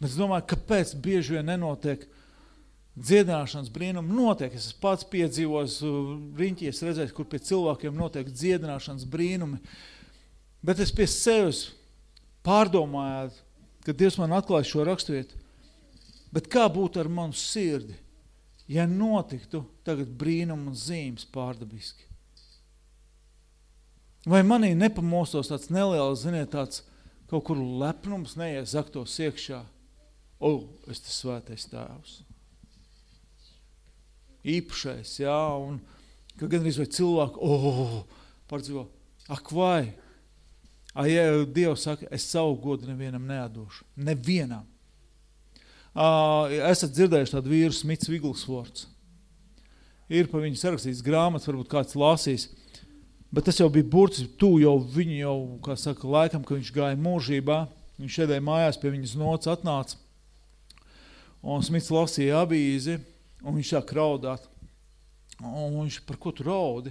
Bet 0.00 0.10
es 0.10 0.18
domāju, 0.18 0.44
kāpēc 0.52 0.92
bieži 1.00 1.36
vien 1.36 1.48
nenotiek 1.48 2.04
dziedināšanas 2.96 3.70
brīnumi. 3.72 4.12
Notiek, 4.16 4.54
es 4.56 4.70
pats 4.80 5.06
piedzīvos 5.08 5.78
riņķies 6.36 6.82
redzēt, 6.84 7.12
kur 7.16 7.28
pie 7.28 7.40
cilvēkiem 7.44 7.96
notiek 7.96 8.28
dziedināšanas 8.32 9.06
brīnumi. 9.12 9.60
Bet 10.66 10.80
es 10.82 10.92
pie 10.92 11.06
sevis 11.10 11.68
pārdomāju, 12.46 13.34
kad 13.86 13.98
Dievs 14.00 14.18
man 14.18 14.34
atklāja 14.36 14.68
šo 14.68 14.86
raksturvietu, 14.86 15.36
bet 16.34 16.48
kā 16.50 16.66
būtu 16.72 17.00
ar 17.00 17.10
manu 17.12 17.36
sirdi, 17.36 17.94
ja 18.66 18.86
notiktu 18.90 19.62
tagad 19.86 20.10
brīnumu 20.18 20.72
un 20.72 20.76
zīmes 20.76 21.28
pārdabiski? 21.32 22.04
Vai 24.26 24.42
manī 24.42 24.72
nepamostos 24.74 25.52
tāds 25.52 25.70
neliels, 25.70 26.24
ziniet, 26.24 26.50
tāds 26.50 26.82
kaut 27.30 27.44
kur 27.46 27.60
lepnums 27.60 28.34
neiezaktos 28.38 29.14
iekšā? 29.22 29.62
O, 30.40 30.52
es 30.90 31.00
tas 31.00 31.20
svētais 31.22 31.68
tēvs. 31.70 32.18
Īpašais, 34.46 35.18
jā, 35.24 35.38
un 35.58 35.80
ka 36.36 36.48
gan 36.50 36.62
arī 36.62 36.74
vai 36.76 36.88
cilvēku, 36.92 37.40
o, 37.40 38.02
pārdzīvo, 38.50 38.84
ak 39.32 39.50
vai, 39.56 39.80
A, 40.96 41.04
ja 41.04 41.44
Dievs 41.44 41.82
saka, 41.84 42.06
es 42.10 42.24
savu 42.24 42.54
godu 42.56 42.88
nevienam 42.88 43.26
neatdošu. 43.28 43.84
Nevienam. 44.00 44.64
Uh, 45.92 46.48
esat 46.70 46.94
dzirdējuši 46.96 47.34
tādu 47.34 47.52
vīru 47.52 47.76
Smits 47.76 48.08
Viglsvorts. 48.08 48.86
Ir 50.08 50.30
pa 50.32 50.40
viņu 50.40 50.56
sarakstīts 50.56 51.04
grāmatas, 51.04 51.48
varbūt 51.50 51.68
kāds 51.68 51.98
lasīs. 52.00 52.46
Bet 53.28 53.44
tas 53.48 53.60
jau 53.60 53.68
bija 53.72 53.84
burtiski 53.92 54.30
tu 54.40 54.54
jau 54.62 54.78
viņu 54.80 55.18
jau, 55.18 55.36
kā 55.66 55.76
saka, 55.76 56.08
laikam, 56.08 56.44
ka 56.46 56.56
viņš 56.56 56.72
gāja 56.72 56.96
mūžībā. 56.96 57.58
Viņš 58.00 58.18
šedēja 58.22 58.44
mājās 58.48 58.80
pie 58.80 58.94
viņas 58.94 59.16
nots 59.20 59.52
atnāca. 59.52 60.00
Un 61.46 61.62
Smits 61.62 61.92
lasīja 61.94 62.40
avīzi, 62.42 62.96
un 63.44 63.54
viņš 63.54 63.76
sāk 63.76 63.92
raudāt. 63.94 64.48
Un 65.38 65.76
viņš, 65.76 66.00
par 66.08 66.18
ko 66.18 66.32
tu 66.34 66.46
raudi? 66.46 66.90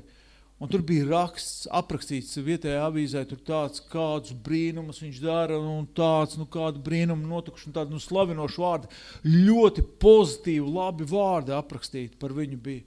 Un 0.55 0.69
tur 0.71 0.79
bija 0.87 1.03
raksts, 1.09 1.65
aprakstīts 1.75 2.37
vietējā 2.39 2.85
avīzē, 2.87 3.25
tur 3.27 3.41
tāds, 3.43 3.81
kādus 3.91 4.31
brīnumus 4.45 5.01
viņš 5.03 5.17
dara, 5.19 5.57
un 5.59 5.83
tāds, 5.97 6.37
nu, 6.39 6.45
kādu 6.47 6.79
brīnumu 6.85 7.27
notikuši, 7.27 7.67
un 7.67 7.75
tādu, 7.75 7.91
nu, 7.91 7.99
slavinošu 7.99 8.63
vārdu. 8.63 8.91
Ļoti 9.27 9.83
pozitīvi, 9.99 10.63
labi 10.77 11.07
vārdi 11.09 11.51
aprakstīti 11.57 12.15
par 12.21 12.31
viņu 12.37 12.61
bija. 12.63 12.85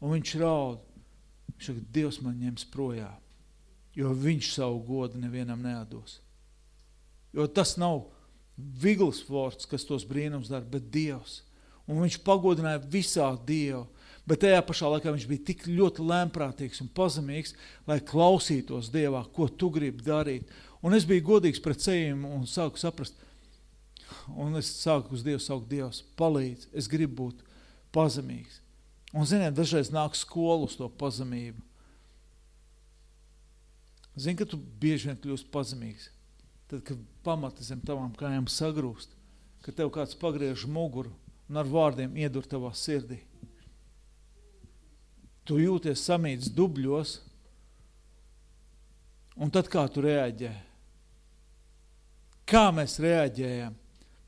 Un 0.00 0.16
viņš 0.16 0.32
raud. 0.40 0.80
Viņš 1.52 1.68
saka, 1.68 1.84
Dievs 1.92 2.22
man 2.24 2.40
ņems 2.40 2.64
projā, 2.72 3.10
jo 3.92 4.14
viņš 4.16 4.54
savu 4.54 4.80
godu 4.88 5.20
nevienam 5.20 5.60
neatdos. 5.60 6.22
Jo 7.36 7.44
tas 7.52 7.76
nav 7.76 8.06
vigls 8.80 9.22
vārds, 9.28 9.68
kas 9.68 9.86
tos 9.88 10.06
brīnums 10.08 10.50
dara, 10.52 10.66
bet 10.66 10.90
Dievs. 10.92 11.40
Un 11.90 12.02
viņš 12.04 12.20
pagodināja 12.26 12.82
visā 12.90 13.32
Dievu 13.46 13.86
bet 14.30 14.44
tajā 14.44 14.60
pašā 14.62 14.90
laikā 14.92 15.10
viņš 15.10 15.26
bija 15.26 15.44
tik 15.48 15.64
ļoti 15.66 16.04
lēmprātīgs 16.06 16.82
un 16.84 16.90
pazemīgs, 16.94 17.54
lai 17.88 17.98
klausītos 18.06 18.90
Dievā, 18.92 19.24
ko 19.34 19.48
tu 19.48 19.70
gribi 19.74 20.04
darīt. 20.06 20.50
Un 20.86 20.94
es 20.96 21.06
biju 21.08 21.26
godīgs 21.32 21.62
pret 21.62 21.82
sevim 21.82 22.22
un 22.28 22.46
sāku 22.48 22.80
saprast, 22.80 23.16
un 24.30 24.54
es 24.60 24.70
sāku 24.80 25.16
uz 25.16 25.24
Dievu 25.26 25.42
saukt 25.42 25.68
Dievs, 25.70 26.04
palīdz, 26.20 26.70
es 26.78 26.88
gribu 26.90 27.24
būt 27.24 27.42
pazemīgs. 27.94 28.60
Un 29.10 29.26
ziniet, 29.26 29.56
dažreiz 29.56 29.90
nāk 29.90 30.14
skolu 30.14 30.68
uz 30.68 30.76
to 30.78 30.86
pazemību. 31.00 31.58
Zini, 34.20 34.38
ka 34.38 34.46
tu 34.46 34.58
bieži 34.58 35.10
vien 35.10 35.18
kļūst 35.18 35.50
pazemīgs. 35.50 36.10
Tad, 36.70 36.84
kad 36.86 37.00
pamata 37.26 37.64
zem 37.66 37.80
tavām 37.82 38.12
kājām 38.14 38.46
sagrūst, 38.46 39.10
ka 39.66 39.74
tev 39.74 39.90
kāds 39.94 40.14
pagriež 40.18 40.68
muguru 40.70 41.10
un 41.50 41.58
ar 41.58 41.66
vārdiem 41.66 42.14
iedur 42.22 42.46
tavā 42.46 42.70
sirdī 42.78 43.18
tu 45.50 45.58
jūties 45.58 46.04
samīts 46.06 46.50
dubļos, 46.54 47.16
un 49.40 49.50
tad 49.50 49.66
kā 49.72 49.82
tu 49.90 50.04
reaģē? 50.04 50.52
Kā 52.46 52.68
mēs 52.74 52.98
reaģējam? 53.02 53.74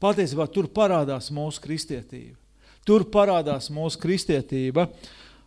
Patiesībā 0.03 0.49
tur 0.51 0.67
parādās 0.75 1.31
mūsu 1.35 1.63
kristietība. 1.63 2.39
Tur 2.83 3.05
parādās 3.07 3.69
mūsu 3.71 4.01
kristietība. 4.03 4.89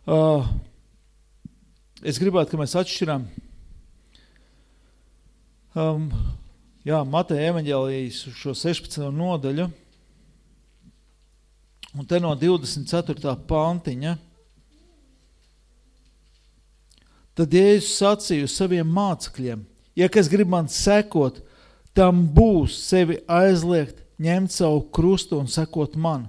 Uh, 0.08 0.48
es 2.00 2.16
gribētu, 2.22 2.54
ka 2.54 2.60
mēs 2.62 2.76
atšķiram 2.80 3.26
um, 5.76 6.08
jā, 6.86 7.00
Mateja 7.04 7.50
evaņģēlijas 7.50 8.22
šo 8.38 8.54
16. 8.54 9.02
nodaļu, 9.10 9.66
un 11.96 12.08
te 12.08 12.22
no 12.22 12.32
24. 12.38 13.34
pantiņa, 13.50 14.16
Tad 17.36 17.52
Jēzus 17.52 17.98
sacīja 17.98 18.48
saviem 18.48 18.88
mācekļiem, 18.96 19.60
ja 19.92 20.06
kas 20.08 20.28
grib 20.32 20.48
man 20.48 20.70
sekot, 20.72 21.42
tam 21.92 22.22
būs 22.32 22.78
sevi 22.80 23.18
aizliegt, 23.28 24.00
ņemt 24.16 24.54
savu 24.54 24.80
krustu 24.88 25.36
un 25.42 25.50
sekot 25.52 25.98
man. 26.00 26.24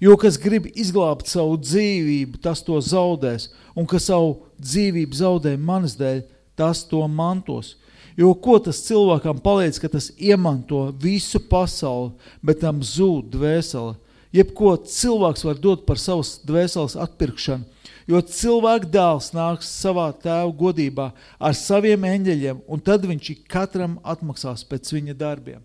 Jo 0.00 0.18
kas 0.20 0.36
grib 0.40 0.68
izglābt 0.68 1.28
savu 1.32 1.56
dzīvību, 1.60 2.42
tas 2.44 2.60
to 2.64 2.76
zaudēs, 2.84 3.48
un 3.72 3.88
kas 3.88 4.10
savu 4.10 4.34
dzīvību 4.60 5.16
zaudē 5.16 5.54
manas 5.56 5.96
dēļ, 5.96 6.20
tas 6.60 6.84
to 6.88 7.00
mantos. 7.08 7.78
Jo 8.18 8.32
ko 8.34 8.58
tas 8.62 8.82
cilvēkam 8.86 9.38
palīdz, 9.42 9.78
ka 9.82 9.90
tas 9.92 10.10
iemanto 10.18 10.88
visu 11.02 11.40
pasauli, 11.50 12.12
bet 12.42 12.62
tam 12.64 12.82
zūd 12.84 13.30
dvēsele? 13.34 13.96
Jebko 14.34 14.76
cilvēks 14.86 15.42
var 15.46 15.58
dot 15.58 15.86
par 15.88 15.98
savas 15.98 16.36
dvēseles 16.46 16.94
atpirkšanu, 17.02 17.64
jo 18.06 18.20
cilvēka 18.22 18.86
dēls 18.94 19.32
nāks 19.34 19.70
savā 19.82 20.06
tēva 20.22 20.52
godībā 20.54 21.08
ar 21.38 21.56
saviem 21.58 22.06
eņģeļiem, 22.06 22.60
un 22.70 22.82
tad 22.86 23.08
viņš 23.10 23.32
katram 23.50 23.98
atmaksās 24.06 24.62
pēc 24.70 24.92
viņa 24.94 25.16
darbiem. 25.18 25.64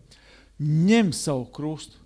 Ņem 0.58 1.12
savu 1.14 1.46
krustu. 1.54 2.00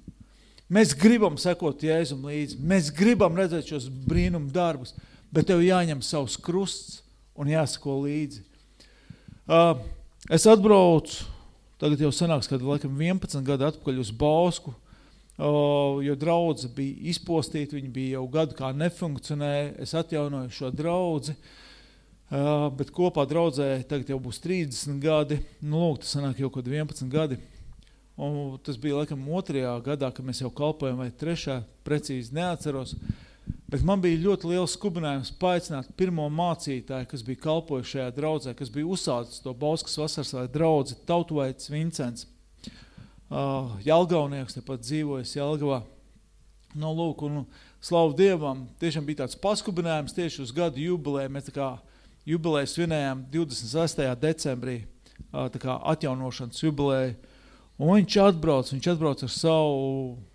Mēs 0.70 0.92
gribam 0.94 1.38
sekot 1.42 1.82
Jēzum 1.82 2.28
līdzi, 2.30 2.60
mēs 2.62 2.92
gribam 2.94 3.38
redzēt 3.40 3.72
šos 3.72 3.88
brīnumu 3.90 4.52
darbus, 4.54 4.92
bet 5.34 5.48
tev 5.50 5.64
jāņem 5.66 6.04
savs 6.06 6.36
krusts 6.38 7.00
un 7.40 7.50
jāsako 7.50 8.02
līdzi. 8.04 8.44
Uh, 9.50 9.80
es 10.30 10.46
atbraucu, 10.46 11.26
tagad 11.82 12.04
jau 12.04 12.12
sanāks, 12.14 12.50
kad 12.50 12.62
laikam 12.62 12.94
11 12.94 13.42
gadu 13.48 13.66
atpakaļ 13.70 14.02
uz 14.04 14.12
Bausku, 14.14 14.76
jo 15.40 16.16
draudze 16.20 16.70
bija 16.76 17.10
izpostīta, 17.14 17.78
viņa 17.78 17.92
bija 17.96 18.18
jau 18.18 18.26
gadu 18.32 18.58
kā 18.58 18.70
nefunkcionēja, 18.76 19.72
es 19.82 19.96
atjaunoju 19.96 20.52
šo 20.54 20.72
draudzi, 20.76 21.36
bet 22.78 22.92
kopā 22.94 23.26
draudzē 23.30 23.72
tagad 23.90 24.12
jau 24.12 24.20
būs 24.22 24.42
30 24.44 25.00
gadi, 25.02 25.40
nu 25.66 25.82
lūk, 25.82 26.04
tas 26.04 26.14
sanāk 26.18 26.44
jau 26.44 26.52
kaut 26.54 26.68
11 26.68 27.10
gadi, 27.10 27.40
un 28.20 28.60
tas 28.62 28.78
bija 28.78 29.00
laikam 29.00 29.24
otrajā 29.40 29.74
gadā, 29.86 30.12
kad 30.14 30.28
mēs 30.28 30.44
jau 30.44 30.52
kalpojam, 30.54 31.00
vai 31.00 31.10
trešā, 31.10 31.62
precīzi 31.88 32.36
neatceros, 32.36 32.98
bet 33.70 33.86
man 33.86 34.02
bija 34.02 34.22
ļoti 34.24 34.50
liels 34.54 34.74
skubinājums 34.78 35.32
paaicināt 35.42 35.94
pirmo 36.00 36.26
mācītāju, 36.34 37.08
kas 37.12 37.24
bija 37.26 37.44
kalpojuši 37.46 37.96
šajā 37.96 38.10
draudzē, 38.18 38.56
kas 38.58 38.74
bija 38.74 38.90
uzsācis 38.90 39.44
to 39.46 39.54
Bauskas 39.54 39.98
vasaras 40.02 40.34
vai 40.38 40.50
draudzi, 40.52 41.00
Tautuvaits 41.10 41.72
Vincents– 41.72 42.28
uh, 43.30 43.78
Jelgavnieks, 43.86 44.58
tepat 44.58 44.84
dzīvojas 44.84 45.36
Jelgavā. 45.38 45.84
Nu, 46.78 46.92
lūk, 46.94 47.24
un 47.26 47.44
slavu 47.82 48.14
Dievam, 48.18 48.68
tiešām 48.82 49.08
bija 49.08 49.24
tāds 49.24 49.38
paskubinājums 49.42 50.14
tieši 50.14 50.44
uz 50.44 50.54
gadu 50.54 50.82
jubilēju. 50.84 51.34
Mēs 51.34 51.50
tā 51.50 51.56
kā 51.56 51.70
jubilēju 52.30 52.70
svinējām 52.74 53.24
26. 53.34 54.04
decembrī, 54.22 54.84
uh, 55.32 55.48
tā 55.54 55.62
kā 55.62 55.80
atjaunošanas 55.94 56.62
jubilēju. 56.66 57.16
Un 57.80 57.96
viņš 57.96 58.20
atbrauc, 58.26 58.70
viņš 58.74 58.92
atbrauc 58.92 59.24
ar 59.24 59.32
savu 59.32 59.82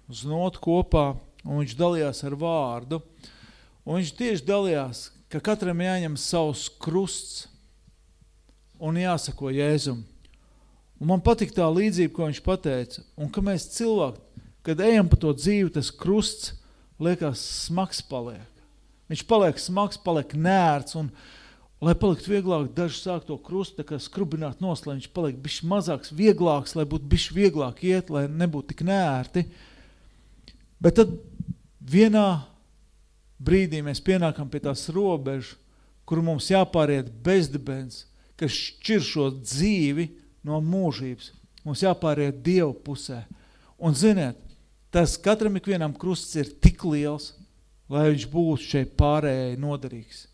znotu 0.09 0.62
kopā, 0.64 1.06
un 1.44 1.60
viņš 1.60 1.76
dalījās 1.78 2.24
ar 2.26 2.36
vārdu. 2.40 3.00
Un 3.84 4.00
viņš 4.00 4.14
tieši 4.16 4.46
dalījās, 4.48 5.06
ka 5.28 5.42
katram 5.44 5.82
jāņem 5.84 6.16
savs 6.20 6.66
krusts 6.80 7.44
un 8.80 8.98
jāsako 8.98 9.52
Jēzum. 9.52 10.02
Un 11.00 11.10
man 11.10 11.22
patīk 11.24 11.52
tā 11.54 11.66
līdzība, 11.68 12.12
ko 12.14 12.28
viņš 12.28 12.40
pateica, 12.44 13.02
un 13.18 13.30
ka 13.32 13.42
mēs 13.44 13.68
cilvēki, 13.76 14.22
kad 14.64 14.80
ejam 14.80 15.08
pa 15.10 15.18
to 15.20 15.34
dzīvi, 15.36 15.72
tas 15.74 15.90
krusts 15.92 16.54
liekas 17.02 17.42
smags 17.66 18.00
paliek. 18.08 18.46
Viņš 19.10 19.24
paliek 19.28 19.58
smags, 19.60 19.98
paliek 20.00 20.32
nērts, 20.38 20.96
un, 20.96 21.10
lai 21.84 21.92
paliktu 21.98 22.32
vieglāk, 22.32 22.70
daži 22.72 23.02
sāk 23.02 23.26
to 23.28 23.36
krustu 23.36 23.82
tā 23.82 23.88
kā 23.90 23.98
skrubināt 24.00 24.62
nost, 24.64 24.86
lai 24.88 24.96
viņš 24.96 25.10
paliek 25.12 25.36
bišķi 25.44 25.68
mazāks, 25.68 26.14
vieglāks, 26.16 26.72
lai 26.78 26.86
būtu 26.88 27.10
bišķi 27.10 27.36
vieglāk 27.36 27.84
iet, 27.84 28.12
lai 28.14 28.24
nebūtu 28.30 28.72
tik 28.72 28.84
nērti. 28.88 29.44
Bet 30.80 30.96
tad 31.00 31.12
vienā 31.84 32.44
brīdī 33.38 33.82
mēs 33.84 34.02
pienākam 34.04 34.48
pie 34.50 34.62
tās 34.64 34.88
robežas, 34.92 35.54
kur 36.04 36.20
mums 36.24 36.50
jāpāriet 36.50 37.08
bezdibens, 37.24 38.04
kas 38.36 38.52
šķir 38.52 39.04
šo 39.04 39.30
dzīvi 39.38 40.08
no 40.44 40.60
mūžības. 40.60 41.30
Mums 41.64 41.84
jāpāriet 41.84 42.42
Dievu 42.44 42.74
pusē. 42.84 43.22
Un 43.80 43.96
ziniet, 43.96 44.36
tas 44.92 45.16
katram 45.20 45.56
ikvienam 45.56 45.94
krusts 45.96 46.36
ir 46.36 46.50
tik 46.60 46.84
liels, 46.84 47.32
lai 47.88 48.10
viņš 48.10 48.26
būtu 48.32 48.68
šeit 48.68 48.94
pārējai 48.98 49.56
noderīgs. 49.60 50.26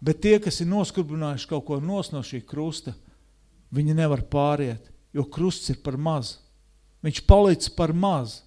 Bet 0.00 0.22
tie, 0.24 0.38
kas 0.40 0.62
ir 0.62 0.70
noskurbinājuši 0.70 1.48
kaut 1.50 1.66
ko 1.68 1.80
nos 1.82 2.08
no 2.14 2.22
šī 2.24 2.40
krusta, 2.48 2.94
viņi 3.74 3.96
nevar 3.98 4.22
pāriet, 4.30 4.86
jo 5.12 5.26
krusts 5.28 5.70
ir 5.74 5.82
par 5.84 5.98
maz. 6.00 6.38
Viņš 7.04 7.20
palic 7.28 7.66
par 7.76 7.92
maz. 7.92 8.40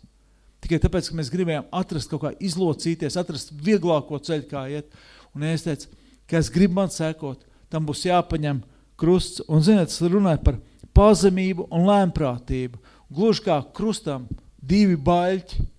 Tikai 0.63 0.79
tāpēc, 0.79 1.09
ka 1.09 1.17
mēs 1.19 1.31
gribējām 1.33 1.67
atrast 1.75 2.11
kaut 2.11 2.23
kā 2.23 2.31
izlocīties, 2.39 3.17
atrast 3.19 3.51
vieglāko 3.65 4.19
ceļu, 4.23 4.47
kā 4.47 4.63
iet. 4.71 4.93
Un 5.35 5.43
es 5.49 5.65
teicu, 5.65 5.89
ka 6.29 6.39
es 6.39 6.51
gribu 6.53 6.77
man 6.77 6.93
sekot, 6.93 7.41
tam 7.73 7.89
būs 7.89 8.05
jāpaņem 8.07 8.61
krusts. 8.99 9.43
Un, 9.49 9.63
ziniet, 9.65 9.91
es 9.91 9.99
runāju 9.99 10.39
par 10.45 10.61
pazemību 10.95 11.67
un 11.73 11.85
lēmprātību. 11.89 12.79
Gluži 13.13 13.43
kā 13.49 13.59
krustam 13.75 14.29
divi 14.63 14.95
baļķi– 14.95 15.63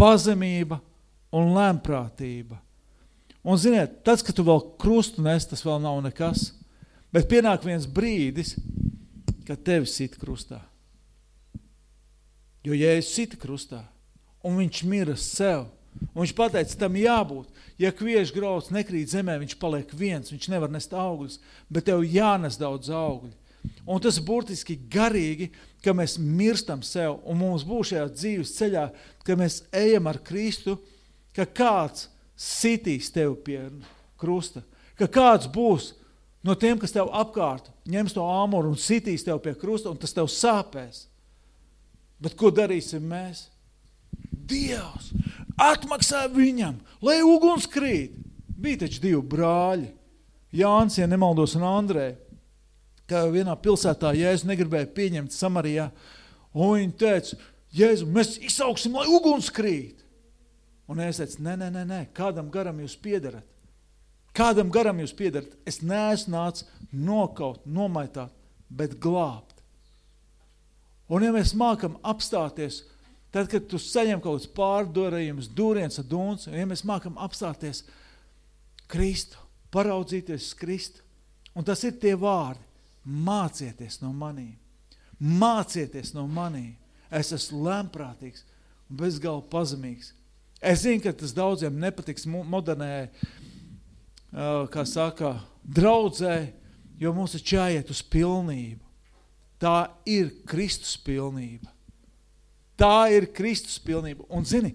pazemība 0.00 0.80
un 1.36 1.52
lēmprātība. 1.56 2.58
Un, 3.40 3.56
ziniet, 3.60 4.00
tas, 4.04 4.24
ka 4.24 4.34
tu 4.36 4.44
vēl 4.44 4.62
krustu 4.80 5.24
nes, 5.24 5.46
tas 5.48 5.62
vēl 5.64 5.80
nav 5.82 6.00
nekas. 6.04 6.50
Bet 7.12 7.28
pienāk 7.30 7.64
viens 7.66 7.88
brīdis, 7.88 8.54
kad 9.48 9.62
tevi 9.66 9.88
sit 9.90 10.16
krustā. 10.20 10.60
Jo 12.64 12.76
Jēzus 12.76 13.14
sita 13.16 13.38
krustā, 13.40 13.80
un 14.44 14.58
viņš 14.60 14.82
mira 14.88 15.16
sev. 15.18 15.66
Un 16.14 16.22
viņš 16.22 16.34
pateica, 16.38 16.78
tam 16.78 16.96
jābūt. 16.98 17.50
Ja 17.80 17.90
kviešu 17.96 18.36
grauds 18.36 18.70
nekrīt 18.72 19.10
zemē, 19.12 19.38
viņš 19.40 19.56
paliek 19.60 19.90
viens, 19.96 20.30
viņš 20.32 20.48
nevar 20.52 20.70
nest 20.72 20.92
augļus, 20.94 21.40
bet 21.72 21.88
tev 21.88 22.04
jānes 22.06 22.58
daudz 22.60 22.92
augļu. 22.92 23.32
Un 23.88 24.00
tas 24.00 24.20
burtiski 24.22 24.76
garīgi, 24.92 25.50
ka 25.84 25.92
mēs 25.96 26.16
mirstam 26.20 26.84
sev, 26.84 27.18
un 27.28 27.40
mums 27.40 27.64
būs 27.66 27.92
šajā 27.92 28.06
dzīves 28.14 28.54
ceļā, 28.56 28.86
ka 29.26 29.36
mēs 29.36 29.62
ejam 29.76 30.08
ar 30.08 30.20
Kristu, 30.24 30.78
ka 31.36 31.44
kāds 31.44 32.08
sitīs 32.40 33.10
tev 33.12 33.36
pie 33.44 33.62
krusta, 34.20 34.62
ka 34.96 35.08
kāds 35.08 35.48
būs 35.50 35.92
no 36.44 36.56
tiem, 36.56 36.78
kas 36.80 36.94
tev 36.94 37.10
apkārt, 37.12 37.68
ņems 37.88 38.16
to 38.16 38.24
āmuru 38.24 38.72
un 38.72 38.80
sitīs 38.80 39.24
tev 39.26 39.42
pie 39.44 39.54
krusta, 39.58 39.92
un 39.92 40.00
tas 40.00 40.14
tev 40.16 40.28
sāpēs. 40.32 41.06
Bet 42.20 42.36
ko 42.36 42.52
darīsim 42.52 43.04
mēs? 43.08 43.48
Dievs 44.50 45.12
atmaksā 45.60 46.24
viņam, 46.32 46.78
lai 47.04 47.20
uguns 47.24 47.68
krīt. 47.70 48.16
Bija 48.60 48.82
taču 48.82 49.00
divi 49.00 49.20
brāļi, 49.24 49.88
Jānis, 50.52 50.98
ja 50.98 51.06
nemaldos, 51.08 51.54
un 51.56 51.64
Andrē, 51.64 52.08
ka 53.08 53.22
vienā 53.30 53.54
pilsētā 53.62 54.12
Jēzu 54.18 54.48
negribēja 54.50 54.90
pieņemt 54.96 55.34
Samarijā, 55.34 55.88
un 56.52 56.74
viņi 56.76 56.96
teica, 57.00 57.38
Jēzu, 57.74 58.08
mēs 58.10 58.34
izsauksim, 58.42 58.98
lai 58.98 59.06
uguns 59.08 59.48
krīt. 59.54 60.02
Un 60.90 61.00
es 61.04 61.20
teicu, 61.22 61.38
nē, 61.46 61.54
nē, 61.60 61.70
nē, 61.76 61.84
nē, 61.86 62.00
kādam 62.16 62.50
garam 62.50 62.82
jūs 62.82 62.96
piedarat? 62.98 63.46
Kādam 64.34 64.70
garam 64.74 64.98
jūs 65.02 65.14
piedarat? 65.14 65.54
Es 65.66 65.80
neesmu 65.82 66.34
nācis 66.34 66.66
nokaut, 66.90 67.62
nomaitāt, 67.66 68.34
bet 68.68 68.98
glābt. 69.02 69.62
Un 71.10 71.24
ja 71.26 71.32
mēs 71.34 71.54
mākam 71.58 71.96
apstāties 72.06 72.84
Tad, 73.30 73.46
kad 73.50 73.66
tu 73.70 73.78
saņem 73.78 74.18
kaut 74.22 74.40
kāds 74.40 74.50
pārdorējums, 74.56 75.50
dūriens 75.54 76.00
ar 76.02 76.06
dūns, 76.10 76.48
un 76.50 76.58
ja 76.58 76.66
mēs 76.66 76.82
mākam 76.86 77.18
apstāties 77.22 77.84
Kristu, 78.90 79.38
paraudzīties 79.70 80.48
uz 80.48 80.56
Kristu, 80.58 81.04
un 81.54 81.66
tas 81.66 81.84
ir 81.86 81.94
tie 82.02 82.16
vārdi, 82.18 82.62
mācieties 83.06 84.00
no 84.02 84.10
manī, 84.12 84.50
mācieties 85.20 86.10
no 86.16 86.26
manī, 86.26 86.72
es 87.10 87.30
esmu 87.36 87.62
lēmprātīgs 87.68 88.42
un 88.90 88.98
bezgalva 88.98 89.46
pazemīgs. 89.52 90.12
Es 90.60 90.82
zinu, 90.82 91.00
ka 91.04 91.14
tas 91.16 91.32
daudziem 91.32 91.78
nepatiks 91.80 92.26
modernē, 92.28 93.08
kā 94.74 94.84
saka, 94.86 95.38
draudzē, 95.64 96.50
jo 97.00 97.14
mums 97.16 97.34
ir 97.38 97.46
jāiet 97.54 97.90
uz 97.90 98.02
pilnību. 98.02 98.82
Tā 99.60 99.90
ir 100.08 100.32
Kristus 100.48 100.96
pilnība. 101.00 101.70
Tā 102.80 103.10
ir 103.12 103.28
Kristus 103.36 103.76
pilnība. 103.82 104.24
Un 104.32 104.46
zini, 104.48 104.72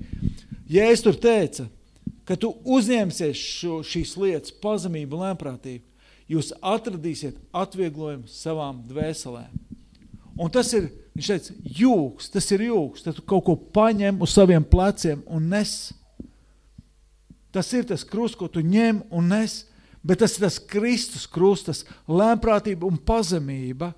ja 0.70 0.86
es 0.94 1.02
tur 1.02 1.18
teica, 1.18 1.66
ka 2.26 2.38
tu 2.38 2.52
uzņemsies 2.62 3.38
šo, 3.38 3.80
šīs 3.86 4.16
lietas, 4.22 4.54
pazemību, 4.62 5.22
lēmprātību, 5.22 5.84
jūs 6.30 6.52
atradīsiet 6.62 7.38
atvieglojumu 7.54 8.30
savām 8.30 8.82
dvēselēm. 8.90 9.62
Un 10.36 10.52
tas 10.52 10.72
ir, 10.76 10.90
viņš 11.16 11.30
teica, 11.32 11.58
jūks, 11.80 12.32
tas 12.34 12.50
ir 12.52 12.66
jūks, 12.68 13.06
tad 13.06 13.18
tu 13.18 13.26
kaut 13.26 13.46
ko 13.48 13.56
paņem 13.56 14.20
uz 14.22 14.34
saviem 14.36 14.66
pleciem 14.68 15.22
un 15.32 15.48
nes. 15.54 15.94
Tas 17.56 17.70
ir 17.74 17.86
tas 17.88 18.04
krust, 18.04 18.36
ko 18.36 18.50
tu 18.52 18.60
ņem 18.60 19.06
un 19.16 19.30
nes, 19.32 19.62
bet 20.04 20.20
tas 20.22 20.36
ir 20.36 20.44
tas 20.44 20.58
Kristus 20.60 21.24
krustas, 21.32 21.86
lēmprātība 22.10 22.84
un 22.90 23.00
pazemība, 23.00 23.94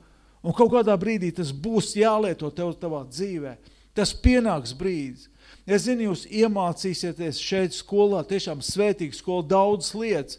un 0.45 0.53
kaut 0.53 0.75
kādā 0.75 0.93
brīdī 0.99 1.31
tas 1.33 1.49
būs 1.51 1.95
jālieto 1.97 2.51
tev 2.53 2.75
tavā 2.77 3.01
dzīvē. 3.09 3.55
Tas 3.97 4.13
pienāks 4.13 4.75
brīdis. 4.77 5.25
Es 5.67 5.83
zinu, 5.83 6.11
jūs 6.11 6.23
iemācīsieties 6.31 7.41
šeit 7.43 7.75
skolā, 7.75 8.21
tiešām 8.27 8.61
svētīga 8.63 9.17
skola, 9.17 9.43
daudz 9.49 9.89
lietas, 9.97 10.37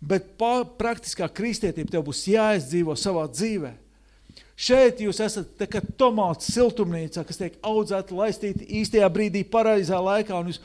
bet 0.00 0.30
pa, 0.40 0.62
praktiskā 0.64 1.28
kristietība 1.28 1.92
tev 1.92 2.06
būs 2.06 2.22
jāizdzīvo 2.30 2.94
savā 2.96 3.26
dzīvē. 3.28 3.74
Šeit 4.62 5.02
jūs 5.02 5.20
esat 5.24 5.50
tā 5.58 5.66
kā 5.68 5.82
tomāts 5.98 6.48
siltumnīcā, 6.54 7.24
kas 7.26 7.40
tiek 7.40 7.58
audzēta, 7.66 8.16
laistīta 8.16 8.64
īstajā 8.80 9.08
brīdī, 9.12 9.42
pareizā 9.48 9.98
laikā, 10.00 10.38
un 10.38 10.52
jūs, 10.52 10.62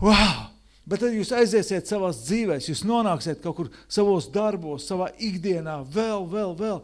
wow! 0.00 0.46
Bet 0.86 1.02
tad 1.02 1.16
jūs 1.16 1.32
aiziesiet 1.34 1.88
savās 1.90 2.20
dzīvēs, 2.28 2.68
jūs 2.70 2.84
nonāksiet 2.86 3.40
kaut 3.42 3.56
kur 3.58 3.70
savos 3.90 4.28
darbos, 4.30 4.86
savā 4.86 5.10
ikdienā, 5.18 5.80
vēl, 5.90 6.28
vēl, 6.30 6.52
vēl, 6.60 6.82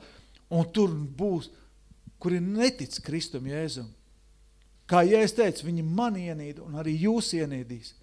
un 0.50 0.66
tur 0.74 0.90
būs, 0.90 1.52
kuri 2.18 2.42
netic 2.42 2.98
Kristum 3.06 3.46
Jēzum. 3.46 3.86
Kā 4.90 5.02
ja 5.06 5.22
es 5.24 5.34
teicu, 5.36 5.66
viņi 5.68 5.84
man 5.86 6.16
ienīda 6.18 6.64
un 6.64 6.78
arī 6.80 6.96
jūs 7.04 7.32
ienīdīs. 7.38 7.94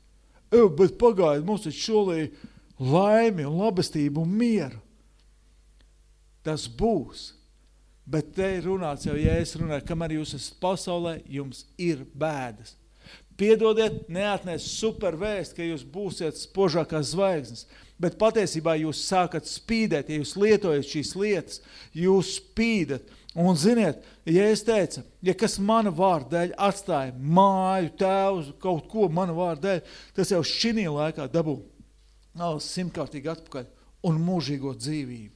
E, 0.50 0.64
bet 0.78 0.96
pagājiet, 1.02 1.46
mums 1.46 1.66
taču 1.66 1.92
šolī 1.92 2.30
laimi 2.80 3.46
un 3.46 3.60
labestību 3.60 4.24
un 4.24 4.32
mieru. 4.40 4.80
Tas 6.46 6.66
būs. 6.72 7.34
Bet 8.10 8.32
te 8.34 8.48
ir 8.58 8.66
runāts 8.66 9.06
jau, 9.06 9.14
ja 9.20 9.36
es 9.38 9.54
runāju, 9.60 9.86
kamēr 9.86 10.16
jūs 10.18 10.34
esat 10.40 10.56
pasaulē, 10.64 11.20
jums 11.30 11.68
ir 11.78 12.02
bēdas. 12.18 12.74
Piedodiet, 13.40 14.08
neatnes 14.12 14.66
super 14.74 15.16
vēst, 15.20 15.54
ka 15.56 15.64
jūs 15.64 15.86
būsiet 15.88 16.40
spožākās 16.42 17.14
zvaigznes, 17.14 17.68
bet 18.02 18.18
patiesībā 18.20 18.74
jūs 18.82 19.04
sākat 19.06 19.48
spīdēt, 19.48 20.10
ja 20.10 20.20
jūs 20.20 20.34
lietojat 20.40 20.90
šīs 20.90 21.14
lietas, 21.16 21.62
jūs 21.96 22.34
spīdat, 22.40 23.06
Un 23.38 23.54
ziniet, 23.56 24.02
ja 24.26 24.48
es 24.50 24.64
teicu, 24.66 25.04
ja 25.22 25.36
kas 25.38 25.60
mana 25.62 25.92
vārda 25.94 26.32
dēļ 26.34 26.54
atstāja 26.66 27.14
māju, 27.14 27.92
tēvus, 28.02 28.54
kaut 28.62 28.88
ko 28.90 29.06
mana 29.14 29.36
vārda 29.38 29.68
dēļ, 29.68 29.92
tas 30.18 30.32
jau 30.34 30.42
šinī 30.46 30.88
laikā 30.90 31.28
dabū 31.30 31.60
simtkārtīgi 32.66 33.30
atpakaļ 33.30 33.68
un 34.10 34.18
mūžīgo 34.26 34.74
dzīvību. 34.80 35.36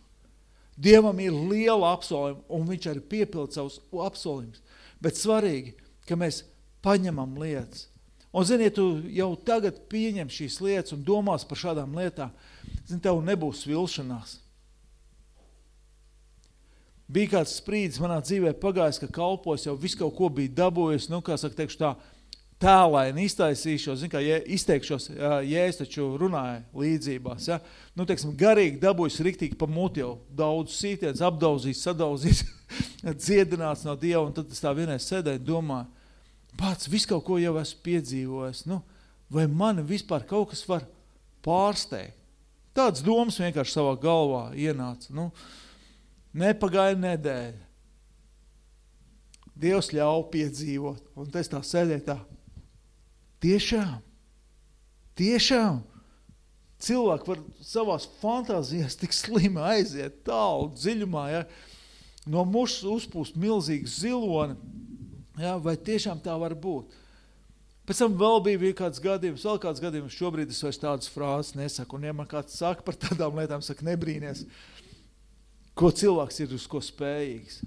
Dievam 0.73 1.19
ir 1.21 1.35
liela 1.35 1.93
apsolījuma, 1.93 2.41
un 2.49 2.65
viņš 2.71 2.89
arī 2.89 3.03
piepild 3.11 3.53
savus 3.53 3.77
apsolījumus. 3.93 4.63
Bet 5.03 5.19
svarīgi, 5.19 5.75
ka 6.09 6.17
mēs 6.17 6.41
paņemam 6.81 7.37
lietas. 7.37 7.89
Un, 8.33 8.47
ziniet, 8.49 8.73
tu 8.73 9.03
jau 9.13 9.35
tagad 9.45 9.83
pieņem 9.91 10.31
šīs 10.33 10.57
lietas 10.65 10.95
un 10.95 11.03
domās 11.05 11.45
par 11.45 11.59
šādām 11.61 11.93
lietām, 11.93 12.31
zini, 12.87 13.03
tev 13.03 13.21
nebūs 13.21 13.67
vilšanās. 13.69 14.39
Bija 17.13 17.35
kāds 17.35 17.57
sprīdis 17.59 18.01
manā 18.01 18.17
dzīvē 18.23 18.55
pagājis, 18.61 18.99
ka 19.03 19.11
kalpos 19.13 19.67
jau 19.67 19.75
visu 19.77 19.99
kaut 19.99 20.15
ko 20.17 20.31
bija 20.33 20.53
dabūjis, 20.63 21.11
nu, 21.11 21.19
kā 21.25 21.37
saka, 21.37 21.59
teikšu 21.59 21.79
tā, 21.81 21.91
tēlaini 22.63 23.27
iztaisīšos, 23.27 23.99
zin 24.01 24.09
kā, 24.09 24.21
ja, 24.23 24.39
izteikšos, 24.55 25.09
ja 25.45 25.65
es 25.67 25.77
taču 25.77 26.07
runāju 26.19 26.63
līdzībās, 26.79 27.49
ja, 27.51 27.59
nu, 27.97 28.07
teiksim, 28.09 28.33
garīgi 28.39 28.81
dabūjis 28.81 29.19
riktīgi 29.27 29.59
pa 29.59 29.67
muti 29.69 30.01
jau 30.01 30.15
daudz 30.33 30.77
sītienas, 30.79 31.21
apdauzīs, 31.27 31.83
sadauzīs, 31.85 32.43
dziedināts 33.25 33.85
no 33.85 33.97
Dieva, 33.99 34.23
un 34.25 34.33
tad 34.33 34.49
es 34.53 34.63
tā 34.63 34.73
vienreiz 34.73 35.05
sēdēju 35.09 35.43
domāju, 35.45 35.91
pats 36.57 36.89
visu 36.89 37.11
kaut 37.11 37.27
ko 37.27 37.37
jau 37.41 37.57
esmu 37.61 37.85
piedzīvojis, 37.89 38.65
nu, 38.71 38.81
vai 39.33 39.45
mani 39.51 39.85
vispār 39.85 40.25
kaut 40.29 40.53
kas 40.53 40.65
var 40.69 40.87
pārsteigt? 41.45 42.17
Tāds 42.73 43.03
domas 43.05 43.37
vienkārši 43.37 43.75
savā 43.75 43.93
galvā 44.01 44.47
ienāca. 44.57 45.11
Nu, 45.13 45.27
nepagāja 46.33 46.97
nedēļa. 46.99 47.61
Dievs 49.63 49.91
ļauj 49.93 50.23
piedzīvot. 50.33 51.11
Un 51.19 51.29
es 51.39 51.51
tā 51.51 51.61
sēdēju 51.63 52.05
tā. 52.07 52.17
Tiešām, 53.43 53.97
tiešām, 55.19 55.81
cilvēki 56.83 57.29
var 57.29 57.41
savās 57.63 58.07
fantāzijās 58.21 58.95
tik 58.99 59.15
slimi 59.15 59.61
aiziet 59.63 60.21
tālu 60.27 60.69
dziļumā, 60.77 61.23
ja, 61.31 61.41
no 62.23 62.45
mušas 62.47 62.87
uzpūst 62.87 63.39
milzīgi 63.39 63.91
ziloni, 63.91 64.55
ja, 65.39 65.57
vai 65.59 65.75
tiešām 65.75 66.23
tā 66.23 66.37
var 66.39 66.55
būt. 66.55 66.95
Pēc 67.83 67.99
tam 67.99 68.13
vēl 68.15 68.39
bija 68.45 68.75
kāds 68.79 69.01
gadījums, 69.03 69.43
vēl 69.43 69.59
kāds 69.59 69.83
gadījums, 69.83 70.15
šobrīd 70.15 70.51
es 70.53 70.61
vairs 70.63 70.79
tādas 70.79 71.11
frāzes 71.11 71.57
nesaku, 71.59 71.97
un 71.99 72.07
ja 72.07 72.13
man 72.15 72.29
kāds 72.31 72.55
saka 72.55 72.85
par 72.85 72.95
tādām 72.95 73.35
lietām, 73.35 73.63
saka 73.65 73.83
nebrīnies, 73.83 74.45
ko 75.77 75.91
cilvēks 75.93 76.43
ir 76.43 76.53
uz 76.57 76.67
ko 76.69 76.81
spējīgs. 76.83 77.61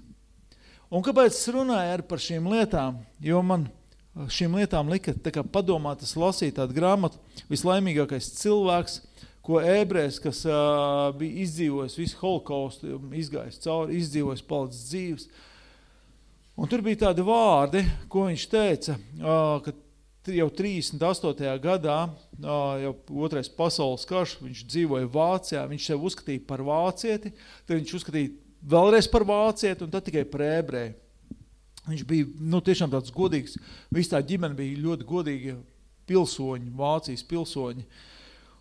Un 0.87 1.03
kāpēc 1.03 1.33
es 1.35 1.49
runāju 1.51 2.05
par 2.07 2.21
šīm 2.23 2.47
lietām? 2.51 3.01
Jo 3.19 3.41
man 3.43 3.67
šīm 4.31 4.55
lietām 4.57 4.89
lika 4.89 5.13
kā, 5.13 5.43
padomāt, 5.43 6.01
es 6.05 6.15
lasīju 6.17 6.55
tādu 6.57 6.77
grāmatu, 6.77 7.19
vislaimīgākais 7.51 8.31
cilvēks, 8.39 9.01
ko 9.45 9.61
ebrejs, 9.61 10.17
kas 10.19 10.41
uh, 10.49 11.11
bija 11.15 11.43
izdzīvojis 11.45 11.97
visu 11.99 12.17
holokaustu, 12.19 12.97
izgājis 13.15 13.61
cauri, 13.63 13.99
izdzīvojis, 14.01 14.43
palicis 14.47 14.87
dzīves. 14.89 15.27
Un 16.57 16.71
tur 16.71 16.81
bija 16.83 17.05
tādi 17.05 17.23
vārdi, 17.23 17.83
ko 18.11 18.25
viņš 18.27 18.47
teica, 18.51 18.97
uh, 19.21 19.59
ka 19.63 19.75
jau 20.35 20.47
38. 20.53 21.53
gadā, 21.63 21.97
jau 22.83 22.93
otrais 23.25 23.49
pasaules 23.51 24.05
karš, 24.09 24.37
viņš 24.43 24.65
dzīvoja 24.67 25.09
Vācijā, 25.13 25.63
viņš 25.69 25.87
sev 25.91 26.05
uzskatīja 26.09 26.43
par 26.47 26.63
vācieti, 26.67 27.31
tad 27.65 27.77
viņš 27.77 27.95
uzskatīja 27.99 28.33
vēlreiz 28.67 29.09
par 29.11 29.25
vācieti 29.27 29.85
un 29.85 29.93
tad 29.93 30.07
tikai 30.07 30.25
par 30.29 30.43
ebreju. 30.47 30.95
Viņš 31.87 32.03
bija 32.03 32.27
nu, 32.43 32.59
tiešām 32.59 32.91
tāds 32.91 33.13
godīgs, 33.15 33.55
viss 33.95 34.11
tā 34.11 34.19
ģimene 34.19 34.57
bija 34.57 34.83
ļoti 34.83 35.07
godīgi 35.07 35.55
pilsoņi, 36.07 36.73
Vācijas 36.75 37.23
pilsoņi. 37.27 37.85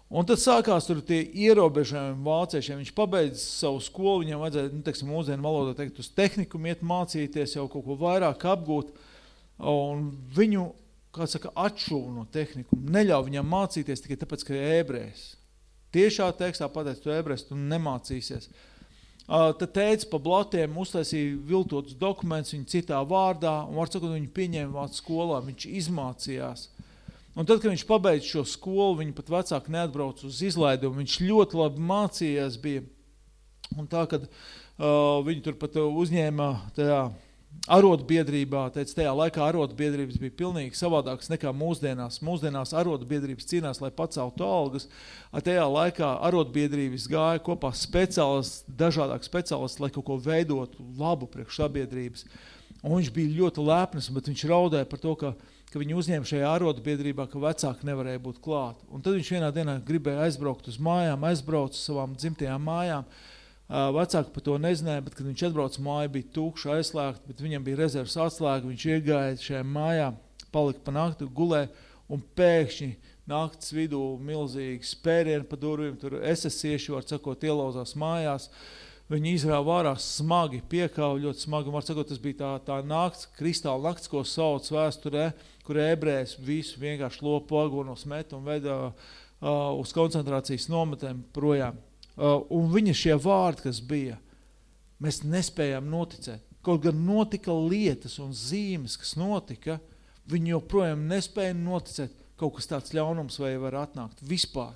Un 0.06 0.26
tad 0.26 0.38
sākās 0.38 0.86
tur 0.86 1.00
tie 1.02 1.24
ierobežojumi 1.34 2.22
vāciešiem. 2.22 2.78
Viņš 2.78 2.92
pabeidz 2.94 3.42
savu 3.42 3.80
skolu, 3.82 4.22
viņam 4.22 4.44
vajadzēja, 4.44 4.70
nu, 4.70 4.82
teiksim, 4.86 5.10
mūsdienu 5.10 5.42
valodā 5.42 5.74
teikt, 5.80 5.98
uz 5.98 6.12
tehniku 6.14 6.60
iet 6.62 6.84
mācīties, 6.86 7.56
jau 7.58 7.66
kaut 7.70 7.82
ko 7.88 7.96
vairāk 7.98 8.46
apgūt. 8.52 8.92
Un 9.66 10.12
viņu 10.36 10.68
kā 11.16 11.26
saka, 11.30 11.52
atšuva 11.58 12.12
no 12.14 12.24
tehnikuma, 12.32 12.92
neļauj 12.98 13.26
viņam 13.28 13.50
mācīties 13.52 14.04
tikai 14.04 14.18
tāpēc, 14.20 14.46
ka 14.46 14.54
ir 14.54 14.78
ebrejs. 14.80 15.26
Tiešā 15.96 16.28
tekstā 16.36 16.68
pateic, 16.72 17.00
tu 17.02 17.12
ebrejs, 17.14 17.46
tu 17.48 17.58
nemācīsies. 17.58 18.50
Uh, 19.26 19.50
tad 19.58 19.72
teica 19.74 20.06
pa 20.12 20.20
blatiem, 20.22 20.76
uztaisīja 20.78 21.38
viltotus 21.48 21.96
dokumentus 21.98 22.54
viņa 22.54 22.68
citā 22.70 23.00
vārdā, 23.10 23.56
un 23.66 23.80
var 23.80 23.90
sakot, 23.90 24.12
viņu 24.14 24.30
pieņēma 24.36 24.76
vācu 24.76 25.00
skolā, 25.00 25.40
viņš 25.46 25.66
izmācījās. 25.80 26.68
Un 27.36 27.44
tad, 27.44 27.58
kad 27.58 27.72
viņš 27.72 27.84
pabeidz 27.88 28.28
šo 28.30 28.44
skolu, 28.48 29.00
viņi 29.00 29.16
pat 29.16 29.32
vecāki 29.34 29.74
neatbrauc 29.74 30.22
uz 30.24 30.38
izlaidumu, 30.46 31.02
viņš 31.02 31.18
ļoti 31.26 31.58
labi 31.58 31.88
mācījās 31.90 32.60
bija. 32.62 32.84
Un 33.74 33.90
tā, 33.90 34.06
kad 34.08 34.28
uh, 34.28 35.18
viņi 35.26 35.42
tur 35.44 35.58
pat 35.58 35.74
uzņēma 35.82 36.46
tajā 36.78 37.00
arotbiedrībā, 37.66 38.66
teica, 38.74 38.94
tajā 39.00 39.12
laikā 39.16 39.42
arotbiedrības 39.48 40.20
bija 40.22 40.34
pilnīgi 40.38 40.78
savādākas 40.78 41.30
nekā 41.32 41.50
mūsdienās. 41.56 42.20
Mūsdienās 42.24 42.74
arotbiedrības 42.78 43.48
cīnās, 43.50 43.80
lai 43.82 43.90
paceltu 43.94 44.46
algas. 44.46 44.86
Tajā 45.34 45.66
laikā 45.70 46.12
arotbiedrības 46.28 47.08
gāja 47.10 47.42
kopā 47.46 47.72
speciālists, 47.74 48.62
dažādāk 48.68 49.26
speciālists, 49.26 49.82
lai 49.82 49.90
kaut 49.94 50.06
ko 50.06 50.18
veidotu 50.22 50.86
labu 50.98 51.28
priekš 51.30 51.62
sabiedrības. 51.64 52.26
Un 52.84 53.00
viņš 53.00 53.12
bija 53.14 53.34
ļoti 53.40 53.66
lepnis, 53.66 54.10
bet 54.14 54.28
viņš 54.30 54.48
raudēja 54.50 54.86
par 54.86 55.02
to, 55.02 55.14
ka, 55.18 55.32
ka 55.72 55.80
viņi 55.82 55.96
uzņēma 55.98 56.28
šajā 56.30 56.50
arotbiedrībā, 56.54 57.26
ka 57.32 57.42
vecāki 57.42 57.88
nevarēja 57.88 58.22
būt 58.22 58.38
klāt. 58.44 58.84
Un 58.94 59.02
tad 59.02 59.16
viņš 59.18 59.32
vienā 59.34 59.50
dienā 59.54 59.80
gribēja 59.86 60.28
aizbraukt 60.28 60.68
uz 60.70 60.78
mājām, 60.78 61.26
aizbraukt 61.26 61.74
uz 61.74 61.82
savām 61.82 62.14
dzimtajām 62.14 62.62
mājām, 62.62 63.08
Vecāki 63.66 64.30
par 64.30 64.44
to 64.46 64.54
nezināja, 64.62 65.02
bet, 65.02 65.16
kad 65.18 65.26
viņš 65.26 65.42
atbrauca 65.48 65.82
māja, 65.82 66.10
bija 66.14 66.30
tukša, 66.36 66.76
aizslēgta, 66.76 67.26
bet 67.26 67.42
viņam 67.42 67.64
bija 67.66 67.80
rezerves 67.80 68.14
atslēga. 68.22 68.68
Viņš 68.70 68.84
iegāja 68.94 69.40
šajā 69.42 69.62
mājā, 69.66 70.12
palika 70.54 70.84
pa 70.86 70.94
nakti, 70.94 71.26
gulēja, 71.34 71.72
un 72.06 72.22
pēkšņi 72.38 72.92
naktas 73.26 73.72
vidū 73.74 74.00
milzīgi 74.22 74.86
spērieni 74.86 75.48
pa 75.50 75.58
durvīm, 75.58 75.96
tur 75.98 76.20
esesieši, 76.22 76.92
var 76.94 77.06
sakot, 77.10 77.42
ielauzās 77.42 77.96
mājās. 77.98 78.46
Viņi 79.10 79.34
izrāva 79.36 79.80
ārā 79.80 79.92
smagi, 80.02 80.62
piekāva 80.66 81.18
ļoti 81.22 81.44
smagi. 81.46 81.74
Var 81.74 81.84
sakot, 81.86 82.08
tas 82.10 82.22
bija 82.22 82.38
tā, 82.40 82.52
tā 82.70 82.78
nakts, 82.86 83.28
kristāla 83.38 83.90
nakts, 83.90 84.10
ko 84.10 84.22
sauc 84.26 84.66
vēsturē, 84.74 85.28
kur 85.66 85.78
ebrējs 85.82 86.36
visu 86.42 86.78
vienkārši 86.82 87.22
lopu 87.26 87.58
agonos 87.58 88.06
met 88.06 88.34
un 88.34 88.46
veda 88.46 88.78
uh, 88.86 88.94
uz 89.78 89.94
koncentrācijas 89.94 90.66
nometēm 90.70 91.22
projām. 91.34 91.78
Uh, 92.16 92.40
un 92.56 92.70
viņa 92.72 92.94
šie 92.96 93.16
vārdi, 93.20 93.66
kas 93.66 93.82
bija, 93.84 94.16
mēs 95.02 95.20
nespējām 95.26 95.88
noticēt. 95.92 96.44
Kaut 96.64 96.82
gan 96.86 96.98
notika 97.06 97.54
lietas 97.54 98.16
un 98.22 98.32
zīmes, 98.34 98.96
kas 98.98 99.14
notika, 99.20 99.76
viņi 100.30 100.54
joprojām 100.54 101.04
nespēja 101.10 101.54
noticēt, 101.58 102.14
kaut 102.40 102.56
kas 102.56 102.70
tāds 102.70 102.94
ļaunums 102.96 103.38
vai 103.40 103.52
var 103.60 103.76
atnākt 103.84 104.24
vispār. 104.26 104.74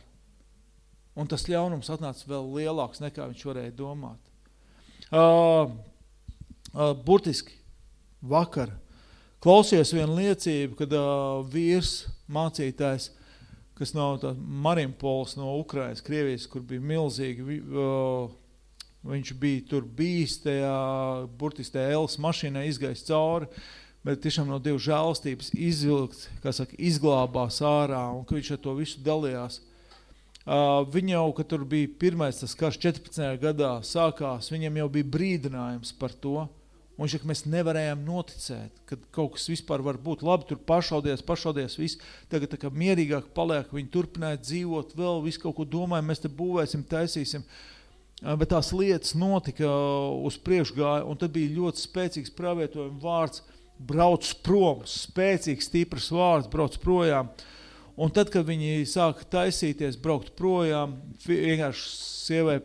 Un 1.18 1.28
tas 1.28 1.48
ļaunums 1.50 1.90
atnāca 1.92 2.28
vēl 2.30 2.52
lielāks, 2.60 3.00
nekā 3.02 3.26
viņš 3.32 3.46
varēja 3.48 3.74
domāt. 3.76 4.20
Uh, 5.10 5.72
uh, 6.76 6.92
burtiski 6.94 7.56
vakar 8.22 8.70
klausījos 9.42 9.94
vienu 9.96 10.20
liecību, 10.20 10.76
kad 10.78 10.92
uh, 10.94 11.40
vīrs 11.50 12.04
mācītājs 12.30 13.10
kas 13.80 13.94
nav 13.96 14.20
Marimpols 14.36 15.38
no 15.40 15.54
Ukrainas, 15.56 16.02
Krievijas, 16.04 16.44
kur 16.50 16.60
bija 16.60 16.84
milzīgi, 16.84 17.60
viņš 19.08 19.32
bija 19.40 19.64
tur 19.70 19.86
bijis 19.96 20.36
tajā, 20.44 20.74
burtiski 21.40 21.78
tajā 21.78 21.96
Elas 21.96 22.18
mašīnā 22.20 22.66
izgājis 22.68 23.06
cauri, 23.08 23.48
bet 24.04 24.20
tiešām 24.24 24.52
no 24.52 24.60
Dievu 24.60 24.80
žēlstības 24.84 25.50
izvilkt, 25.56 26.28
kā 26.44 26.52
saka, 26.56 26.76
izglābās 26.76 27.62
ārā, 27.64 28.04
un 28.12 28.28
ka 28.28 28.36
viņš 28.36 28.54
ar 28.56 28.62
to 28.66 28.76
visu 28.76 29.02
dalījās. 29.04 29.62
Uh, 30.40 30.80
viņa 30.88 31.14
jau, 31.14 31.26
kad 31.36 31.50
tur 31.52 31.66
bija 31.68 31.88
pirmais 32.00 32.38
tas 32.40 32.56
karš 32.56 32.78
14. 32.80 33.26
gadā 33.42 33.74
sākās, 33.84 34.48
viņam 34.52 34.80
jau 34.80 34.88
bija 34.92 35.12
brīdinājums 35.16 35.92
par 36.00 36.12
to, 36.16 36.44
Un 36.44 36.59
viņš 37.06 37.16
saka, 37.16 37.28
mēs 37.30 37.42
nevarējām 37.48 38.00
noticēt, 38.04 38.80
ka 38.88 38.98
kaut 39.14 39.36
kas 39.36 39.46
vispār 39.48 39.80
var 39.84 39.96
būt 40.00 40.24
labi, 40.26 40.48
tur 40.50 40.58
pašaudies, 40.68 41.22
pašaudies, 41.24 41.78
viss. 41.80 42.00
Tagad 42.32 42.52
tā 42.52 42.58
kā 42.60 42.70
mierīgāk 42.72 43.30
paliek, 43.36 43.70
viņi 43.72 43.92
turpināja 43.94 44.40
dzīvot, 44.42 44.96
vēl 44.98 45.22
visu 45.24 45.40
kaut 45.44 45.56
ko 45.56 45.64
domājam, 45.64 46.10
mēs 46.10 46.20
te 46.24 46.32
būvēsim, 46.40 46.84
taisīsim. 46.90 47.46
Bet 48.20 48.50
tās 48.52 48.68
lietas 48.76 49.14
notika 49.16 49.70
uz 50.28 50.36
priekšgāju, 50.44 51.06
un 51.08 51.20
tad 51.20 51.32
bija 51.32 51.54
ļoti 51.56 51.80
spēcīgs 51.86 52.34
pravietojuma 52.36 53.00
vārds, 53.00 53.40
brauc 53.80 54.26
prom, 54.44 54.82
spēcīgs, 54.84 55.70
stiprs 55.70 56.10
vārds, 56.12 56.50
brauc 56.52 56.76
projām. 56.82 57.30
Un 58.00 58.12
tad, 58.12 58.28
kad 58.32 58.44
viņi 58.48 58.84
sāka 58.88 59.24
taisīties, 59.28 59.96
braukt 60.00 60.34
projām, 60.36 60.98
vienkārši 61.24 61.88
sievai 61.96 62.60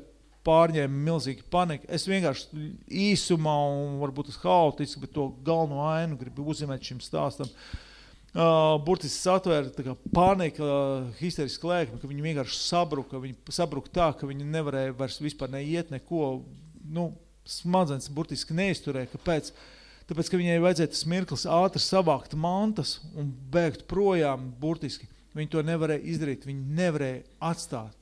pārņēma 0.46 1.02
milzīgi 1.08 1.46
panika. 1.52 1.88
Es 1.92 2.08
vienkārši 2.10 2.68
īsumā 3.10 3.56
un 3.74 3.98
varbūt 4.04 4.32
tas 4.32 4.40
haotiski, 4.44 5.02
bet 5.04 5.16
to 5.16 5.30
galveno 5.46 5.84
ainu 5.90 6.20
gribu 6.20 6.48
uzzīmēt 6.54 6.86
šim 6.86 7.02
stāstam. 7.04 7.50
Uh, 8.36 8.76
burtiski 8.84 9.16
satvēra 9.16 9.94
panika, 10.12 10.66
uh, 10.66 11.06
histeriska 11.22 11.70
lēkme, 11.70 12.02
ka 12.02 12.10
viņi 12.10 12.26
vienkārši 12.26 12.58
sabruka, 12.66 13.22
viņi 13.24 13.56
sabruka 13.56 13.94
tā, 13.96 14.10
ka 14.20 14.28
viņi 14.28 14.48
nevarēja 14.52 14.96
vairs 15.00 15.22
vispār 15.24 15.54
neiet 15.54 15.94
neko, 15.94 16.42
nu, 16.92 17.14
smadzenes 17.48 18.10
burtiski 18.12 18.58
neizturēja. 18.58 19.14
Kāpēc? 19.14 19.54
Tāpēc, 20.10 20.30
ka 20.30 20.38
viņai 20.38 20.58
vajadzēja 20.62 20.92
tas 20.92 21.06
mirklis 21.10 21.48
ātri 21.50 21.82
savākt 21.82 22.36
mantas 22.38 22.98
un 23.18 23.32
bēgt 23.54 23.88
projām 23.90 24.52
burtiski. 24.60 25.08
Viņi 25.36 25.52
to 25.56 25.64
nevarēja 25.66 26.04
izdarīt, 26.14 26.46
viņi 26.48 26.76
nevarēja 26.78 27.24
atstāt, 27.44 27.96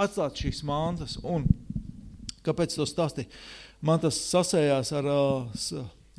atstāt 0.00 0.38
šīs 0.44 0.62
mantas 0.68 1.18
un 1.24 1.48
Kāpēc 2.46 2.76
to 2.76 2.86
stāstīju? 2.88 3.28
Man 3.84 4.00
tas 4.02 4.16
sasējās 4.30 4.92
ar 4.96 5.08
uh, 5.08 5.66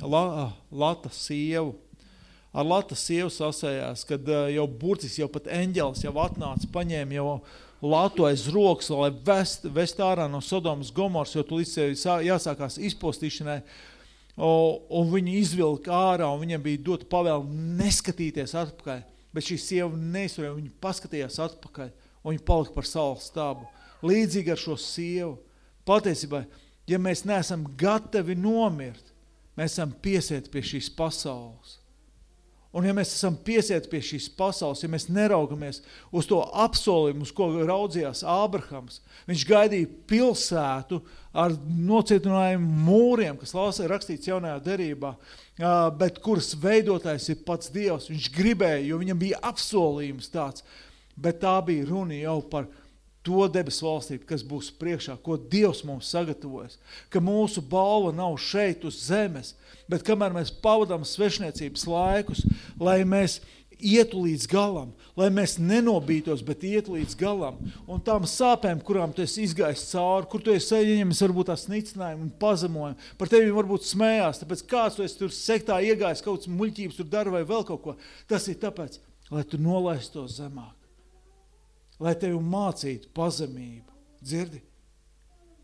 la, 0.02 0.22
Lata 0.70 1.10
sievu. 1.14 1.76
Ar 2.52 2.66
Lata 2.68 2.96
sievu 2.98 3.30
sasējās, 3.32 4.04
kad 4.08 4.26
uh, 4.28 4.46
jau 4.52 4.66
burtiski 4.66 5.22
jau 5.22 5.30
pat 5.32 5.48
eņģelis 5.50 6.04
jau 6.04 6.14
atnāca, 6.22 6.70
paņēma 6.74 7.16
jau 7.18 7.28
Latu 7.82 8.28
aiz 8.28 8.44
rokas, 8.54 8.92
lai 8.94 9.10
vest, 9.26 9.64
vest 9.74 9.98
ārā 9.98 10.28
no 10.30 10.38
Sodomas 10.44 10.92
Gomors, 10.94 11.32
jo 11.34 11.42
tu 11.42 11.58
līdz 11.58 12.04
jāsākās 12.28 12.78
izpostīšanai. 12.78 13.62
un 14.38 15.10
viņi 15.10 15.32
izvilka 15.40 15.90
ārā, 15.90 16.28
un 16.30 16.40
viņam 16.40 16.62
bija 16.62 16.78
dot 16.78 17.08
pavēlu 17.10 17.48
neskatīties 17.80 18.54
atpakaļ. 18.54 19.02
Bet 19.34 19.48
šī 19.48 19.58
sieva 19.58 19.96
neizturēja, 19.96 20.54
viņa 20.54 20.70
paskatījās 20.80 21.40
atpakaļ, 21.42 21.90
un 22.22 22.34
viņa 22.34 22.44
palika 22.46 22.74
par 22.76 22.86
saules 22.86 23.26
stābu. 23.26 23.66
Līdzīgi 24.04 24.52
ar 24.54 24.60
šo 24.60 24.76
sievu. 24.78 25.34
Patiesībā, 25.88 26.44
ja 26.86 26.98
mēs 27.02 27.24
neesam 27.28 27.64
gatavi 27.78 28.36
nomirt, 28.38 29.12
mēs 29.58 29.76
esam 29.76 29.94
piesieti 30.02 30.52
pie 30.52 30.62
šīs 30.64 30.90
pasaules. 30.96 31.78
Un 32.72 32.86
ja 32.88 32.94
mēs 32.96 33.10
esam 33.12 33.34
piesieti 33.36 33.90
pie 33.92 33.98
šīs 34.00 34.30
pasaules, 34.32 34.80
ja 34.80 34.88
mēs 34.88 35.04
neraugamies 35.12 35.82
uz 36.08 36.24
to 36.24 36.38
apsolījumu, 36.40 37.26
uz 37.26 37.32
ko 37.36 37.50
raudzījās 37.68 38.22
Ābrahams, 38.24 39.02
viņš 39.28 39.42
gaidīja 39.50 39.90
pilsētu 40.08 41.02
ar 41.36 41.52
nocietinājumu 41.68 42.78
mūriem, 42.86 43.36
kas 43.36 43.52
lāsē 43.52 43.90
rakstīts 43.92 44.30
jaunajā 44.30 44.56
derībā, 44.64 45.12
bet 46.00 46.22
kuras 46.24 46.54
veidotājs 46.62 47.28
ir 47.34 47.44
pats 47.44 47.68
Dievs. 47.74 48.08
Viņš 48.08 48.30
gribēja, 48.38 48.80
jo 48.88 49.02
viņam 49.02 49.20
bija 49.20 49.42
apsolījums 49.52 50.32
tāds, 50.32 50.64
bet 51.12 51.42
tā 51.44 51.58
bija 51.66 51.90
runa 51.90 52.16
jau 52.22 52.38
par 52.48 52.72
to 53.26 53.46
debesu 53.52 53.86
valstību, 53.86 54.26
kas 54.28 54.44
būs 54.46 54.72
priekšā, 54.80 55.16
ko 55.22 55.38
Dievs 55.38 55.84
mums 55.86 56.10
sagatavojas, 56.12 56.78
ka 57.12 57.22
mūsu 57.22 57.62
balva 57.62 58.12
nav 58.14 58.36
šeit 58.42 58.84
uz 58.88 58.98
zemes, 59.06 59.54
bet 59.90 60.04
kamēr 60.06 60.34
mēs 60.34 60.52
pavadām 60.62 61.06
svešniecības 61.06 61.86
laikus, 61.90 62.44
lai 62.82 63.02
mēs 63.08 63.40
ietu 63.82 64.22
līdz 64.22 64.46
galam, 64.50 64.92
lai 65.18 65.28
mēs 65.34 65.56
nenobītos, 65.60 66.42
bet 66.46 66.64
ietu 66.66 66.96
līdz 66.96 67.16
galam. 67.18 67.58
Un 67.90 68.02
tām 68.04 68.26
sāpēm, 68.28 68.80
kurām 68.86 69.14
tu 69.14 69.24
esi 69.24 69.44
izgājis 69.46 69.88
cauri, 69.90 70.28
kur 70.30 70.44
tu 70.44 70.54
esi 70.54 70.70
saņēmis 70.70 71.22
varbūt 71.26 71.50
tās 71.50 71.66
nicinājumu 71.70 72.28
un 72.28 72.34
pazemojumu, 72.42 73.10
par 73.18 73.32
tevi 73.32 73.54
varbūt 73.54 73.88
smējās, 73.88 74.42
tāpēc 74.42 74.66
kāds 74.70 74.98
tu 74.98 75.06
esi 75.06 75.18
tur 75.18 75.34
sektā 75.34 75.80
iegājis, 75.82 76.24
kaut 76.24 76.46
muļķības 76.50 77.00
tur 77.00 77.10
dara 77.10 77.34
vai 77.34 77.42
vēl 77.48 77.66
kaut 77.68 77.82
ko. 77.84 77.96
Tas 78.30 78.46
ir 78.50 78.60
tāpēc, 78.62 79.00
lai 79.32 79.44
tu 79.48 79.60
nolaistos 79.60 80.38
zemāk, 80.38 80.74
lai 82.02 82.14
tevi 82.18 82.38
mācītu 82.38 83.10
pazemību. 83.16 83.88
Dzirdi? 84.22 84.62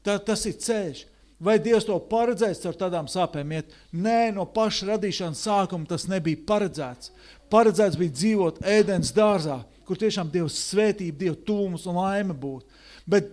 Tā, 0.07 0.19
tas 0.23 0.45
ir 0.49 0.59
ceļš. 0.63 1.07
Vai 1.39 1.55
Dievs 1.63 1.87
to 1.87 1.95
paredzēs 2.11 2.65
ar 2.67 2.75
tādām 2.79 3.07
sāpēm 3.11 3.53
iet? 3.55 3.75
Nē, 3.95 4.33
no 4.35 4.43
paša 4.51 4.89
radīšanas 4.95 5.43
sākuma 5.47 5.87
tas 5.87 6.09
nebija 6.11 6.41
paredzēts. 6.49 7.13
Paredzēts 7.53 7.99
bija 7.99 8.15
dzīvot 8.17 8.59
ēdens 8.67 9.13
dārzā, 9.15 9.61
kur 9.87 10.01
tiešām 10.01 10.33
Dievs 10.33 10.59
svētība, 10.73 11.19
Dieva 11.21 11.39
tūmus 11.47 11.87
un 11.87 12.01
laime 12.01 12.35
būtu. 12.35 12.67
Bet 13.07 13.31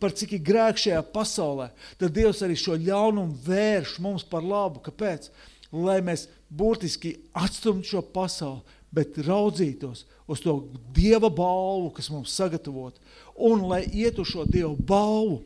par 0.00 0.14
cik 0.16 0.38
ir 0.38 0.44
grēk 0.46 0.80
šajā 0.80 1.02
pasaulē, 1.12 1.68
tad 2.00 2.16
Dievs 2.16 2.40
arī 2.46 2.56
šo 2.56 2.78
ļaunumu 2.80 3.36
vērš 3.44 3.98
mums 4.00 4.24
par 4.24 4.46
labu. 4.46 4.80
Kāpēc? 4.86 5.28
Lai 5.72 6.00
mēs 6.04 6.26
burtiski 6.48 7.18
atstumtu 7.36 7.94
šo 7.94 8.02
pasauli, 8.16 8.64
bet 8.92 9.16
raudzītos 9.24 10.04
uz 10.30 10.42
to 10.44 10.58
Dieva 10.94 11.30
balvu, 11.32 11.90
kas 11.96 12.10
mums 12.12 12.34
sagatavot, 12.36 12.98
un 13.36 13.64
lai 13.70 13.84
iet 13.88 14.20
uz 14.20 14.30
šo 14.32 14.44
Dieva 14.48 14.74
balvu, 14.76 15.40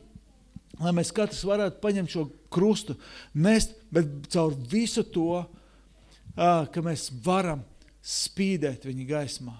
lai 0.81 0.93
mēs 0.95 1.13
katrs 1.15 1.45
varētu 1.47 1.81
paņemt 1.83 2.13
šo 2.13 2.27
krustu, 2.53 2.97
nest, 3.33 3.73
bet 3.93 4.29
caur 4.33 4.55
visu 4.69 5.05
to, 5.13 5.41
ka 6.35 6.83
mēs 6.85 7.09
varam 7.25 7.63
spīdēt 8.03 8.85
viņa 8.87 9.07
gaismā. 9.09 9.55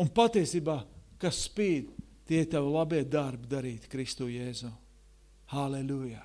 Un 0.00 0.10
patiesībā, 0.10 0.80
kas 1.22 1.44
spīd, 1.48 1.90
tie 2.28 2.42
ir 2.44 2.50
tavi 2.50 2.70
labie 2.70 3.02
darbi 3.06 3.48
darīt 3.50 3.88
Kristu 3.90 4.28
Jēzu. 4.30 4.70
Halleluja! 5.52 6.22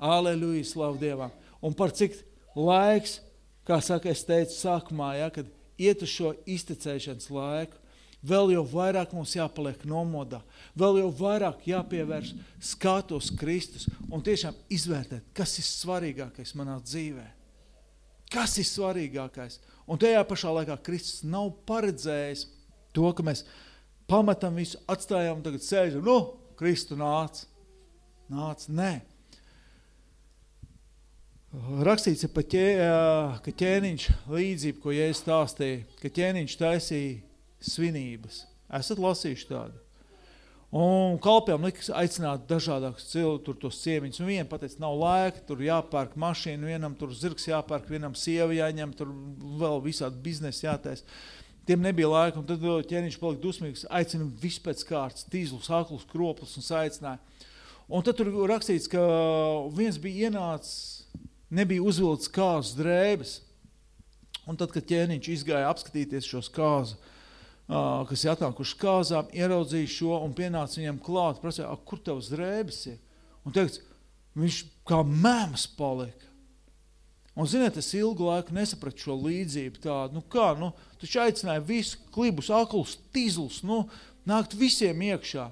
Halleluja, 0.00 0.64
slavu 0.64 1.00
Dievam! 1.00 1.32
Un 1.60 1.74
par 1.76 1.92
cik 1.92 2.16
laiks, 2.56 3.18
kā 3.68 3.80
saka, 3.84 4.12
es 4.12 4.24
teicu 4.26 4.54
sākumā, 4.56 5.12
ja, 5.18 5.30
kad 5.34 5.48
iet 5.80 6.04
uz 6.04 6.12
šo 6.12 6.34
iztecēšanas 6.48 7.30
laiku, 7.32 7.78
vēl 8.26 8.52
jau 8.54 8.64
vairāk 8.68 9.14
mums 9.16 9.32
jāpaliek 9.36 9.82
nomodā, 9.88 10.42
vēl 10.78 11.00
jau 11.00 11.10
vairāk 11.22 11.64
jāpievērš 11.70 12.34
skatos 12.72 13.30
Kristus 13.40 13.88
un 14.10 14.24
tiešām 14.24 14.56
izvērtēt, 14.72 15.30
kas 15.36 15.56
ir 15.60 15.68
svarīgākais 15.68 16.54
manā 16.58 16.76
dzīvē. 16.84 17.26
Kas 18.30 18.58
ir 18.62 18.68
svarīgākais? 18.68 19.58
Un 19.90 19.98
tajā 19.98 20.20
pašā 20.28 20.52
laikā 20.54 20.76
Kristus 20.86 21.24
nav 21.26 21.48
paredzējis 21.66 22.46
to, 22.94 23.08
ka 23.16 23.24
mēs 23.26 23.42
pametam 24.10 24.58
visu, 24.58 24.78
atstājām 24.90 25.40
un 25.40 25.46
tagad 25.46 25.64
sēžam, 25.64 26.04
nu, 26.06 26.18
Kristu 26.60 26.98
nāc. 26.98 27.46
Nāc, 28.30 28.68
nē. 28.70 29.00
Rakstīts 31.50 32.22
ir, 32.22 32.30
ķē, 32.30 32.64
ka 33.42 33.52
ķēniņš 33.58 34.04
līdzību, 34.30 34.78
ko 34.84 34.92
Jēzus 34.94 35.22
stāstīja, 35.24 35.80
ka 35.98 36.10
ķēniņš 36.14 36.52
taisīja 36.60 37.16
svinības. 37.66 38.44
Esat 38.78 39.00
lasījuši 39.02 39.48
tādu? 39.48 39.80
Un 40.70 41.16
kalpiem 41.18 41.66
liks 41.66 41.88
aicināt 41.90 42.44
dažādākus 42.46 43.08
cilvēkus, 43.10 43.42
tur 43.48 43.56
tos 43.58 43.80
ciemiņus. 43.82 44.20
Un 44.22 44.30
viena 44.30 44.46
pateica, 44.46 44.78
nav 44.84 44.94
laika, 45.00 45.42
tur 45.48 45.64
jāpērk 45.66 46.14
mašīna, 46.22 46.70
vienam 46.70 46.94
tur 46.94 47.10
zirgs 47.18 47.48
jāpērk, 47.50 47.90
vienam 47.90 48.14
sieva 48.14 48.54
jāņem, 48.54 48.94
tur 48.94 49.10
vēl 49.58 49.82
visādi 49.88 50.22
biznesi 50.22 50.68
jātais. 50.68 51.02
Tiem 51.66 51.82
nebija 51.82 52.12
laika, 52.14 52.38
un 52.38 52.46
tad 52.46 52.62
ķēniņš 52.62 53.18
palika 53.18 53.42
dusmīgs, 53.42 53.88
aicina 53.90 54.30
visu 54.38 54.62
pēc 54.62 54.86
kārtas, 54.86 55.26
tīzlus, 55.34 55.66
aklus, 55.74 56.06
kroplis 56.14 56.54
un 56.54 56.68
saicināja. 56.70 57.18
Un 57.90 58.06
tad 58.06 58.22
tur 58.22 58.30
rakstīts, 58.46 58.86
ka 58.86 59.02
viens 59.74 59.98
bija 59.98 60.30
ienācis, 60.30 60.99
nebija 61.50 61.84
uzvilcis 61.84 62.30
kāzas 62.32 62.76
drēbes. 62.78 63.38
Un 64.48 64.58
tad, 64.58 64.72
kad 64.74 64.86
ķēniņš 64.88 65.28
izgāja 65.34 65.68
apskatīties 65.70 66.26
šos 66.26 66.48
kāzu, 66.54 66.96
kas 68.08 68.24
ir 68.24 68.32
atnākuši 68.32 68.78
kāzām, 68.80 69.28
ieraudzīja 69.36 69.92
šo 69.92 70.16
un 70.24 70.32
pienāca 70.34 70.80
viņam 70.80 70.98
klāt, 71.04 71.38
prasīja, 71.42 71.70
kur 71.86 72.00
tavs 72.02 72.32
drēbes 72.32 72.80
ir? 72.90 72.98
Un 73.46 73.54
teiks, 73.54 73.78
viņš 74.38 74.64
kā 74.88 75.04
mēms 75.06 75.68
palika. 75.78 76.30
Un, 77.38 77.46
ziniet, 77.46 77.78
es 77.78 77.92
ilgu 77.94 78.26
laiku 78.26 78.52
nesapratu 78.56 79.06
šo 79.06 79.14
līdzību 79.22 79.80
tādu, 79.84 80.18
nu 80.18 80.24
kā, 80.32 80.50
nu, 80.58 80.72
taču 81.00 81.22
aicināja 81.22 81.62
visu 81.64 82.00
klibus, 82.12 82.50
aklus, 82.52 82.96
tīzlus, 83.14 83.60
nu, 83.64 83.84
nākt 84.28 84.56
visiem 84.58 84.98
iekšā. 85.06 85.46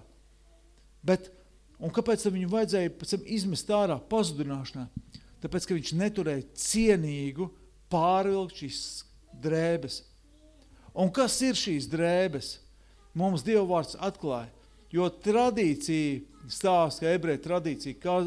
Bet, 1.06 1.30
un 1.78 1.94
kāpēc 1.94 2.26
viņu 2.26 2.50
vajadzēja 2.50 2.92
pēc 2.98 3.14
tam 3.14 3.30
izmest 3.38 3.70
ārā 3.72 3.96
pazudināšanā? 4.11 4.88
Tāpēc, 5.42 5.66
ka 5.68 5.77
viņš 5.77 5.92
neturēja 5.98 6.46
cienīgu 6.59 7.48
pārvilkt 7.92 8.62
šīs 8.62 8.81
drēbes. 9.42 10.03
Un 10.98 11.12
kas 11.14 11.37
ir 11.46 11.59
šīs 11.59 11.87
drēbes? 11.90 12.57
Mums 13.18 13.44
Dievvvārds 13.46 13.96
atklāja, 14.05 14.51
jo 14.94 15.07
tradīcija 15.11 16.51
stāsta, 16.53 17.05
ka 17.05 17.14
ebreja 17.16 17.40
tradīcija, 17.42 17.96
ka, 18.03 18.18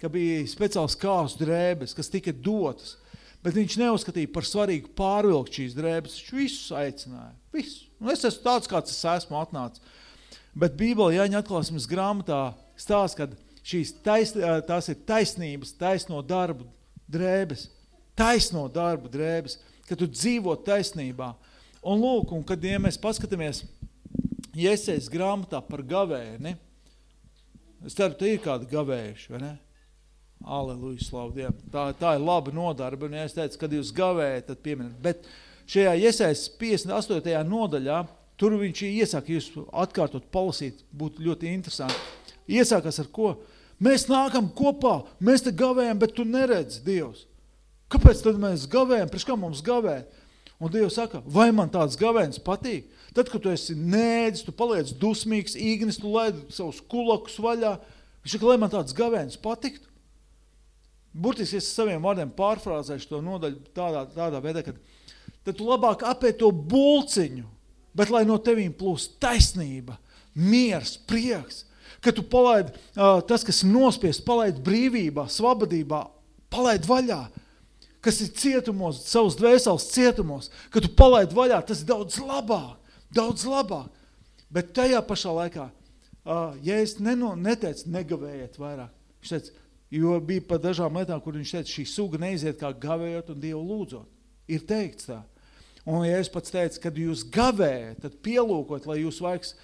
ka 0.00 0.10
bija 0.12 0.42
speciāls 0.50 0.96
kāzu 1.00 1.40
drēbes, 1.40 1.94
kas 1.96 2.10
tika 2.12 2.34
dotas, 2.34 2.96
bet 3.44 3.56
viņš 3.56 3.78
neuzskatīja 3.80 4.30
par 4.34 4.46
svarīgu 4.46 4.92
pārvilkt 4.98 5.58
šīs 5.58 5.76
drēbes, 5.78 6.18
viņš 6.18 6.34
visus 6.36 6.74
aicināja, 6.76 7.32
visu. 7.54 7.88
Un 8.02 8.12
es 8.12 8.24
esmu 8.26 8.44
tāds, 8.44 8.70
kāds 8.70 8.92
es 8.92 9.00
esmu 9.14 9.38
atnācis. 9.40 9.82
Bet 10.52 10.76
Bībele, 10.76 11.14
Jāņa 11.16 11.40
atklāsmes 11.40 11.88
grāmatā 11.88 12.50
stāsta, 12.76 13.24
ka 13.24 13.51
šīs 13.66 13.94
tais, 14.04 14.34
tās 14.66 14.90
ir 14.90 14.98
taisnības, 15.06 15.76
taisno 15.78 16.22
darbu 16.26 16.66
drēbes, 17.12 17.68
taisno 18.18 18.66
darbu 18.72 19.10
drēbes, 19.12 19.58
ka 19.88 19.98
tu 19.98 20.08
dzīvo 20.10 20.56
taisnībā, 20.66 21.32
Un 21.82 21.98
lūk, 21.98 22.30
un 22.30 22.44
kad 22.46 22.62
ja 22.62 22.78
mēs 22.78 22.98
paskatāmies 23.02 23.64
Iesejas 24.52 25.08
grāmatā 25.10 25.58
par 25.64 25.80
gavēni, 25.88 26.52
es 27.88 27.96
ceru, 27.96 28.14
te 28.14 28.28
ir 28.28 28.42
kādi 28.44 28.68
gavējuši, 28.70 29.30
vai 29.32 29.40
ne? 29.40 29.52
Aleluja, 30.42 31.02
slavu 31.06 31.32
Dievu. 31.34 31.56
Tā, 31.72 31.86
tā 31.98 32.12
ir 32.18 32.22
laba 32.22 32.52
nodarba, 32.54 33.08
un 33.08 33.16
ja 33.16 33.24
es 33.26 33.34
teicu, 33.34 33.58
kad 33.58 33.74
jūs 33.74 33.90
gavējat, 33.96 34.50
tad 34.50 34.60
pieminat. 34.62 34.94
Bet 35.02 35.26
šajā 35.72 35.94
Iesejas 36.04 36.44
58. 36.60 37.42
nodaļā, 37.48 37.98
tur 38.42 38.56
viņš 38.58 38.80
iesaka 38.88 39.30
jūs 39.30 39.52
atkārtot 39.70 40.26
palasīt, 40.34 40.82
būtu 40.90 41.22
ļoti 41.22 41.52
interesanti. 41.54 41.98
Iesākas 42.50 42.98
ar 42.98 43.10
ko? 43.14 43.36
Mēs 43.82 44.08
nākam 44.10 44.48
kopā, 44.50 45.00
mēs 45.22 45.44
te 45.46 45.52
gavējam, 45.54 46.00
bet 46.02 46.16
tu 46.16 46.26
neredzi 46.26 46.82
Dievs. 46.82 47.28
Kāpēc 47.92 48.22
tad 48.24 48.40
mēs 48.42 48.66
gavējam? 48.70 49.10
Priekš 49.10 49.28
kā 49.28 49.36
mums 49.38 49.62
gavēt? 49.64 50.10
Un 50.62 50.70
Dievs 50.74 50.96
saka, 50.98 51.20
vai 51.26 51.48
man 51.54 51.70
tāds 51.70 51.98
gavēns 51.98 52.42
patīk? 52.42 52.90
Tad, 53.14 53.28
kad 53.28 53.42
tu 53.44 53.50
esi 53.52 53.74
nēdis, 53.76 54.44
tu 54.46 54.54
paliec 54.56 54.90
dusmīgs, 54.98 55.56
īgnis, 55.58 55.98
tu 56.00 56.10
laidi 56.14 56.42
savus 56.54 56.80
kulakus 56.90 57.38
vaļā. 57.42 57.76
Viņš 58.22 58.36
saka, 58.36 58.48
lai 58.48 58.58
man 58.62 58.70
tāds 58.72 58.94
gavēns 58.96 59.38
patiktu. 59.42 59.90
Burtiski 61.12 61.58
es 61.58 61.68
saviem 61.74 62.02
vārdiem 62.02 62.30
pārfrāzēšu 62.32 63.10
to 63.10 63.20
nodaļu 63.24 63.74
tādā, 63.76 64.06
tādā 64.14 64.38
veidā, 64.40 64.62
ka 64.64 64.72
tad 65.44 65.58
tu 65.58 65.66
labāk 65.68 66.06
apēt 66.08 66.38
to 66.40 66.48
bulciņu, 66.50 67.44
bet 67.96 68.12
lai 68.12 68.24
no 68.28 68.38
tevīm 68.40 68.72
plūst 68.76 69.18
taisnība, 69.22 69.98
miers, 70.34 70.96
prieks, 71.08 71.64
ka 72.02 72.12
tu 72.14 72.24
palaid 72.26 72.72
tas, 73.28 73.44
kas 73.46 73.62
nospiest, 73.66 74.24
palaid 74.26 74.58
brīvībā, 74.64 75.28
svabadībā, 75.30 76.02
palaid 76.52 76.86
vaļā, 76.88 77.20
kas 78.02 78.18
ir 78.24 78.32
cietumos, 78.34 79.04
savus 79.06 79.36
dvēseles 79.38 79.90
cietumos, 79.92 80.50
kad 80.74 80.84
tu 80.84 80.90
palaid 80.98 81.34
vaļā, 81.36 81.60
tas 81.68 81.84
ir 81.84 81.90
daudz 81.92 82.18
labāk, 82.18 82.78
daudz 83.14 83.46
labāk. 83.46 83.90
Bet 84.52 84.74
tajā 84.76 85.00
pašā 85.06 85.32
laikā, 85.32 85.68
ja 86.66 86.80
es 86.82 86.98
neno, 87.00 87.32
neteicu, 87.38 87.88
negavējiet 87.94 88.58
vairāk, 88.60 88.90
viņš 89.22 89.32
teica, 89.32 89.54
jo 89.92 90.16
bija 90.24 90.44
pa 90.48 90.58
dažām 90.60 90.98
lietām, 90.98 91.22
kur 91.24 91.38
viņš 91.38 91.54
teica, 91.56 91.74
šī 91.76 91.86
suga 91.88 92.20
neiziet 92.20 92.58
kā 92.60 92.72
gavējot 92.82 93.32
un 93.32 93.40
Dievu 93.40 93.62
lūdzot. 93.68 94.10
Ir 94.52 94.66
teikts 94.68 95.08
tā. 95.08 95.22
Un 95.88 96.04
ja 96.06 96.18
es 96.22 96.30
pats 96.30 96.52
teicu, 96.54 96.78
kad 96.84 96.98
jūs 96.98 97.24
gavējat, 97.34 98.02
tad 98.04 98.18
pielūkot, 98.22 98.86
lai 98.86 99.00
jūs 99.02 99.18
vaigs 99.22 99.56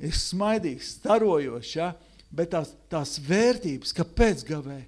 ir 0.00 0.16
smaidīgs, 0.16 0.96
starojošs, 0.98 1.74
ja? 1.76 1.92
bet 2.34 2.52
tās, 2.54 2.72
tās 2.90 3.16
vērtības, 3.26 3.94
kāpēc 3.94 4.42
gavēja, 4.48 4.86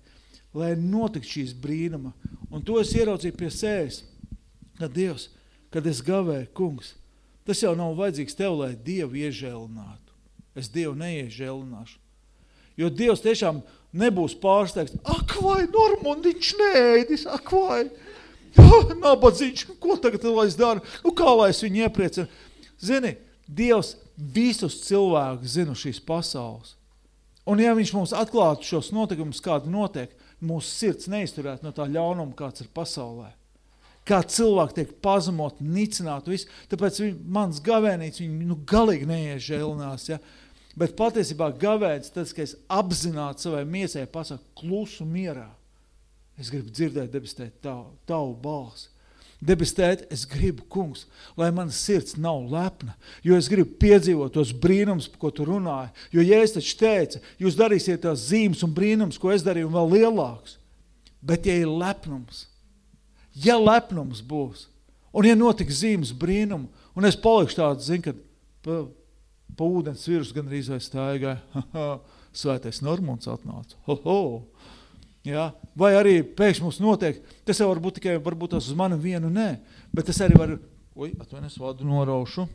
lai 0.55 0.73
notiktu 0.79 1.39
šīs 1.39 1.55
brīnuma. 1.59 2.13
Un 2.53 2.63
to 2.67 2.79
es 2.83 2.93
ieraudzīju 2.95 3.39
pie 3.39 3.51
sējas, 3.55 4.03
kad 4.79 4.93
Dievs, 4.95 5.29
kad 5.73 5.87
es 5.89 6.03
gavēju, 6.05 6.51
kungs, 6.57 6.95
tas 7.47 7.63
jau 7.63 7.75
nav 7.79 7.95
vajadzīgs 7.99 8.39
tev, 8.39 8.59
lai 8.61 8.73
Dievu 8.75 9.19
iežēlinātu. 9.23 10.17
Es 10.59 10.69
Dievu 10.73 10.95
neiežēlināšu. 11.01 11.99
Jo 12.79 12.89
Dievs 12.93 13.23
tiešām 13.25 13.61
nebūs 13.97 14.35
pārsteigts, 14.41 14.97
ak 15.05 15.37
vai 15.45 15.65
Normundiņš 15.71 16.53
neēdis, 16.61 17.27
ak 17.31 17.53
vai, 17.53 17.83
oh, 18.63 18.93
nabadzīņš, 18.93 19.67
ko 19.81 19.97
tagad 20.01 20.25
lai 20.29 20.47
es 20.51 20.57
daru, 20.59 20.83
nu 21.05 21.13
kā 21.17 21.31
lai 21.37 21.51
es 21.53 21.63
viņu 21.65 21.87
iepriecinu. 21.87 22.29
Zini, 22.83 23.17
Dievs 23.53 23.97
visus 24.17 24.79
cilvēkus 24.87 25.57
zina 25.57 25.75
šīs 25.77 26.01
pasaules. 26.07 26.77
Un 27.49 27.59
ja 27.59 27.73
viņš 27.75 27.93
mums 27.97 28.13
atklātu 28.15 28.69
šos 28.69 28.93
notikumus, 28.95 29.43
kādi 29.43 29.71
notiek, 29.73 30.13
mūsu 30.43 30.71
sirds 30.71 31.09
neizturētu 31.11 31.67
no 31.67 31.73
tā 31.75 31.89
ļaunuma, 31.91 32.37
kāds 32.39 32.63
ir 32.63 32.71
pasaulē. 32.75 33.33
Kā 34.07 34.19
cilvēki 34.27 34.77
tiek 34.79 34.95
pazemot, 35.03 35.61
nicināt 35.63 36.27
visu, 36.31 36.49
tāpēc 36.71 36.99
viņ, 37.03 37.19
mans 37.35 37.61
gavēnīts 37.63 38.23
viņu 38.23 38.47
nu, 38.49 38.59
galīgi 38.67 39.07
neiežēlinās. 39.11 40.09
Ja? 40.11 40.19
Bet 40.79 40.97
patiesībā 40.99 41.53
gavēts, 41.59 42.11
tas, 42.15 42.33
ka 42.35 42.43
es 42.43 42.57
apzināti 42.71 43.47
savai 43.47 43.63
miesai 43.69 44.09
pasaku 44.11 44.43
klusu 44.59 45.07
mierā. 45.07 45.51
Es 46.41 46.51
gribu 46.53 46.73
dzirdēt 46.73 47.13
debestēt 47.13 47.61
tavu, 47.65 47.93
tavu 48.09 48.35
balsi. 48.43 48.89
Debes 49.43 49.73
tēt, 49.75 50.05
es 50.15 50.23
gribu, 50.29 50.63
kungs, 50.71 51.03
lai 51.35 51.49
mana 51.51 51.75
sirds 51.75 52.15
nav 52.15 52.45
lepna, 52.47 52.93
jo 53.27 53.35
es 53.35 53.49
gribu 53.51 53.75
piedzīvot 53.83 54.37
tos 54.37 54.53
brīnums, 54.55 55.09
ko 55.19 55.33
tu 55.35 55.43
runāji. 55.49 55.91
Jo, 56.15 56.23
ja 56.23 56.39
es 56.45 56.55
taču 56.55 56.77
teicu, 56.79 57.19
jūs 57.43 57.59
darīsiet 57.59 58.05
tās 58.05 58.29
zīmes 58.29 58.63
un 58.63 58.71
brīnums, 58.77 59.19
ko 59.19 59.33
es 59.35 59.43
darīju, 59.43 59.67
un 59.67 59.75
vēl 59.75 59.97
lielāks. 59.97 60.61
Bet, 61.27 61.49
ja 61.51 61.57
ir 61.59 61.67
lepnums, 61.67 62.45
ja 63.35 63.59
lepnums 63.59 64.23
būs, 64.23 64.69
un 65.11 65.27
ja 65.27 65.35
notiks 65.39 65.83
zīmes 65.83 66.15
brīnumu, 66.15 66.71
un 66.95 67.11
es 67.11 67.19
palikšu 67.19 67.59
tāds, 67.59 67.91
zinu, 67.91 68.07
kad 68.07 68.23
pa, 68.63 68.79
pa 69.59 69.67
ūdens 69.67 70.07
virus 70.07 70.31
gan 70.37 70.47
arī 70.47 70.63
staigāja, 70.63 71.43
svētais 72.45 72.79
Normunds 72.87 73.27
atnāca. 73.31 73.75
Ho, 73.91 73.99
ho. 74.07 74.23
Ja? 75.27 75.53
Vai 75.79 75.93
arī 75.97 76.17
pēkšņi 76.27 76.65
mums 76.65 76.81
notiek, 76.83 77.21
tas 77.47 77.61
jau 77.63 77.69
var 77.71 77.81
būt 77.83 78.01
tikai 78.01 78.17
varbūt 78.23 78.57
tas 78.57 78.67
uz 78.69 78.79
mani 78.79 78.99
vienu, 79.01 79.31
nē, 79.33 79.51
bet 79.95 80.11
tas 80.11 80.19
arī 80.25 80.39
var, 80.39 80.57
oi, 80.99 81.13
atvainies 81.23 81.61
vārdu 81.63 81.87
noraušu, 81.87 82.49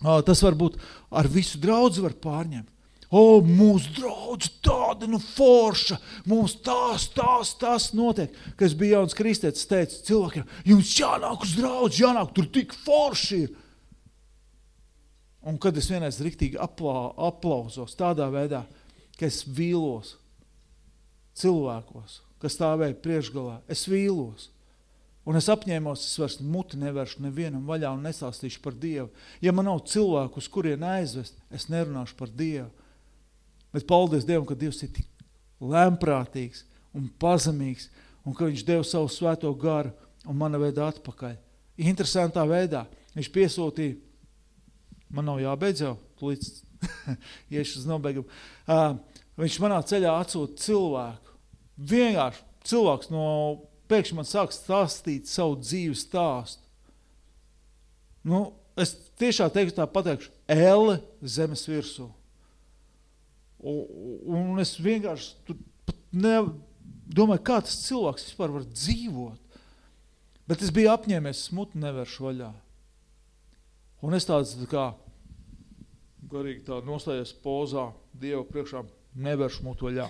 tas 0.00 0.42
var 0.44 0.56
būt 0.56 0.80
ar 1.10 1.28
visu 1.30 1.60
draudzi 1.60 2.04
var 2.04 2.16
pārņemt. 2.22 2.72
O, 3.06 3.38
mūsu 3.38 3.92
draudz 4.00 4.48
tāda, 4.66 5.06
nu 5.06 5.20
forša, 5.22 6.00
mums 6.26 6.56
tās, 6.66 7.04
tās, 7.14 7.52
tās 7.60 7.92
notiek. 7.94 8.32
Kad 8.58 8.66
es 8.66 8.74
biju 8.74 8.96
jauns 8.96 9.14
kristietis, 9.14 9.68
teicu 9.70 10.00
cilvēkiem, 10.08 10.48
jums 10.66 10.90
jānāk 10.98 11.46
uz 11.46 11.54
draudz, 11.54 12.00
jānāk, 12.02 12.32
tur 12.34 12.48
tik 12.50 12.74
forši 12.74 13.38
ir. 13.44 13.54
Un 15.46 15.60
kad 15.62 15.78
es 15.78 15.86
vienreiz 15.86 16.18
riktīgi 16.18 16.58
aplā, 16.58 17.12
aplausos 17.28 17.94
tādā 17.94 18.26
veidā, 18.32 18.64
ka 19.14 19.28
es 19.28 19.44
vīlos, 19.46 20.16
cilvēkos, 21.40 22.20
kas 22.42 22.56
stāvēja 22.56 22.96
priekšgalā. 23.02 23.60
Es 23.72 23.86
vīlos. 23.90 24.50
Un 25.26 25.34
es 25.38 25.48
apņēmos, 25.50 26.04
es 26.06 26.18
vairs 26.22 26.38
muti 26.38 26.78
nevēršu 26.78 27.24
nevienam 27.24 27.64
vaļā 27.66 27.90
un 27.96 28.04
nestāstīšu 28.06 28.60
par 28.62 28.76
Dievu. 28.78 29.08
Ja 29.42 29.50
man 29.52 29.66
nav 29.66 29.82
cilvēku, 29.90 30.38
uz 30.38 30.46
kurien 30.52 30.84
aizvest, 30.86 31.34
es 31.50 31.66
nerunāšu 31.72 32.14
par 32.18 32.30
Dievu. 32.30 32.70
Bet 33.74 33.88
paldies 33.90 34.26
Dievam, 34.28 34.46
ka 34.46 34.54
Dievs 34.54 34.84
ir 34.86 34.92
tik 34.94 35.08
lemprātīgs 35.60 36.62
un 36.96 37.08
pazemīgs, 37.20 37.88
un 38.26 38.36
ka 38.36 38.46
viņš 38.46 38.62
deva 38.66 38.86
savu 38.86 39.10
svēto 39.12 39.50
garu 39.58 39.90
un 40.26 40.38
mana 40.38 40.60
veidā 40.62 40.86
atpakaļ. 40.92 41.34
Interesantā 41.90 42.44
veidā 42.48 42.84
viņš 43.16 43.32
piesūtīja, 43.34 43.98
man 45.12 45.26
nav 45.28 45.42
jābeidz 45.42 45.82
jau, 45.84 45.96
līdz 46.22 46.52
iešu 47.56 47.82
uz 47.82 47.88
nobeigumu, 47.88 48.30
uh, 48.70 48.96
viņš 49.40 49.56
manā 49.62 49.80
ceļā 49.86 50.12
atsūta 50.20 50.60
cilvēku, 50.64 51.34
vienkārši 51.76 52.44
cilvēks 52.66 53.10
no 53.12 53.26
pēkšņi 53.90 54.18
man 54.18 54.28
sāk 54.28 54.54
stāstīt 54.54 55.30
savu 55.30 55.58
dzīves 55.60 56.04
stāstu. 56.06 56.62
Nu, 58.26 58.56
es 58.78 58.96
tiešām 59.20 59.52
teiktu 59.54 59.78
tā 59.78 59.86
pateikšu, 59.90 60.32
elle 60.50 60.98
zemes 61.22 61.62
virsū. 61.68 62.08
Un, 63.66 63.82
un 64.26 64.62
es 64.62 64.74
vienkārši 64.82 65.32
tur 65.46 65.58
pat 65.86 66.00
ne, 66.12 66.36
domāju, 67.06 67.44
kā 67.46 67.60
tas 67.64 67.78
cilvēks 67.86 68.28
vispār 68.30 68.52
var 68.56 68.66
dzīvot. 68.66 69.62
Bet 70.46 70.62
es 70.62 70.70
biju 70.74 70.92
apņēmies, 70.92 71.48
smutu 71.48 71.80
neveršu 71.82 72.28
vaļā. 72.28 72.52
Un 74.06 74.14
es 74.14 74.26
tāds 74.28 74.52
tā 74.58 74.68
kā 74.70 74.84
garīgi 76.30 76.66
tā 76.66 76.78
noslējies 76.86 77.32
pozā 77.42 77.88
Dieva 78.16 78.44
priekšā, 78.46 78.82
neveršu 79.16 79.64
mutu 79.64 79.88
vaļā. 79.88 80.06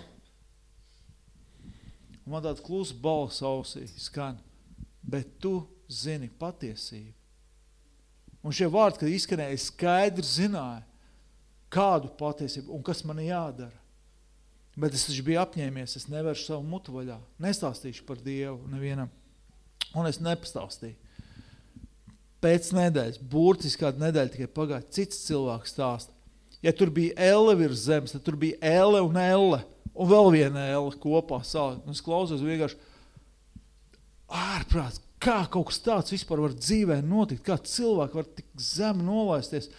Un 2.27 2.35
man 2.35 2.43
tāds 2.43 2.63
klus 2.65 2.91
balss 2.91 3.45
ausī 3.47 3.85
skan, 4.03 4.41
bet 5.07 5.39
tu 5.43 5.61
zini 5.87 6.29
patiesību. 6.41 7.15
Un 8.47 8.55
šie 8.55 8.69
vārdi, 8.71 9.01
kad 9.01 9.11
izskanēja, 9.11 9.59
skaidri 9.63 10.27
zināja, 10.27 10.85
kādu 11.73 12.11
patiesību 12.19 12.75
un 12.75 12.83
kas 12.87 13.03
man 13.07 13.23
jādara. 13.23 13.75
Bet 14.77 14.95
es 14.95 15.07
taču 15.09 15.25
biju 15.25 15.41
apņēmies, 15.41 15.97
es 15.99 16.09
neveršu 16.13 16.51
savu 16.51 16.67
mutu 16.69 16.93
vaļā, 16.95 17.17
nestāstīšu 17.43 18.05
par 18.07 18.21
Dievu 18.23 18.69
nevienam. 18.69 19.09
Un 19.97 20.07
es 20.11 20.21
nepastāstīju. 20.21 20.99
Pēc 22.45 22.69
nedēļas, 22.77 23.23
burtiski 23.33 23.81
kādu 23.81 24.03
nedēļu 24.03 24.35
tikai 24.35 24.51
pagāja, 24.53 24.87
cits 24.93 25.23
cilvēks 25.25 25.73
stāsta. 25.73 26.16
Ja 26.67 26.73
tur 26.75 26.91
bija 26.91 27.15
elle 27.23 27.55
virs 27.61 27.85
zemes, 27.87 28.11
tad 28.11 28.25
tur 28.27 28.35
bija 28.41 28.59
elle 28.59 29.01
un 29.07 29.17
elle 29.21 29.63
un 29.95 30.09
vēl 30.11 30.33
viena 30.35 30.67
ēle 30.73 30.95
kopā 31.01 31.41
sākt. 31.47 31.85
Un 31.87 31.95
es 31.95 32.03
klausos 32.05 32.43
vienkārši 32.45 32.79
ārprāts, 34.27 35.01
kā 35.23 35.45
kaut 35.51 35.71
kas 35.71 35.79
tāds 35.85 36.15
vispār 36.15 36.43
var 36.43 36.57
dzīvē 36.57 36.99
notikt, 37.07 37.45
kā 37.47 37.57
cilvēki 37.57 38.19
var 38.19 38.29
tik 38.39 38.49
zemi 38.61 39.07
nolaisties. 39.07 39.71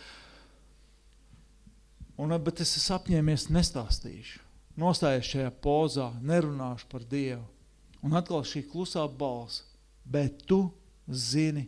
Un, 2.18 2.34
bet 2.42 2.64
es 2.64 2.74
esmu 2.80 2.96
apņēmies 2.98 3.50
nestāstīšu. 3.54 4.42
Nostājies 4.78 5.30
šajā 5.34 5.52
pozā, 5.62 6.08
nerunāšu 6.26 6.88
par 6.90 7.06
Dievu. 7.10 7.44
Un 8.06 8.14
atkal 8.18 8.44
šī 8.46 8.64
klusā 8.70 9.04
balss, 9.10 9.64
bet 10.06 10.46
tu 10.50 10.68
zini 11.10 11.66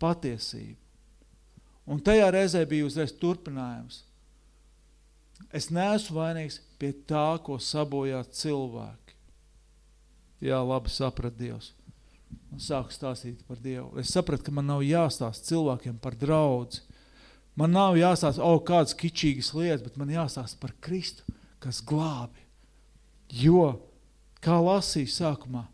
patiesību. 0.00 0.76
Un 1.90 2.00
tajā 2.04 2.28
reizē 2.32 2.62
bija 2.68 2.86
uzreiz 2.86 3.12
turpinājums. 3.18 4.04
Es 5.54 5.70
neesmu 5.74 6.20
vainīgs, 6.20 6.60
pie 6.78 6.92
tā, 7.08 7.38
ko 7.44 7.58
sabojā 7.58 8.22
cilvēki. 8.36 9.16
Jā, 10.44 10.60
labi 10.64 10.92
saprat 10.92 11.36
Dievs. 11.36 11.72
Un 12.50 12.62
sāku 12.62 12.94
stāstīt 12.94 13.42
par 13.46 13.58
Dievu. 13.62 13.92
Es 14.00 14.12
sapratu, 14.14 14.46
ka 14.46 14.54
man 14.54 14.68
nav 14.70 14.84
jāstāst 14.86 15.48
cilvēkiem 15.50 15.98
par 16.02 16.16
draudzi. 16.18 16.84
Man 17.58 17.74
nav 17.74 17.98
jāstāst, 17.98 18.38
o, 18.38 18.54
oh, 18.54 18.62
kādas 18.64 18.94
kičīgas 18.96 19.50
lietas, 19.56 19.82
bet 19.84 19.98
man 20.00 20.12
jāstāst 20.12 20.58
par 20.62 20.72
Kristu, 20.82 21.26
kas 21.62 21.82
glābi. 21.84 22.46
Jo, 23.30 23.80
kā 24.42 24.56
lasīju 24.62 25.10
sākumā, 25.12 25.66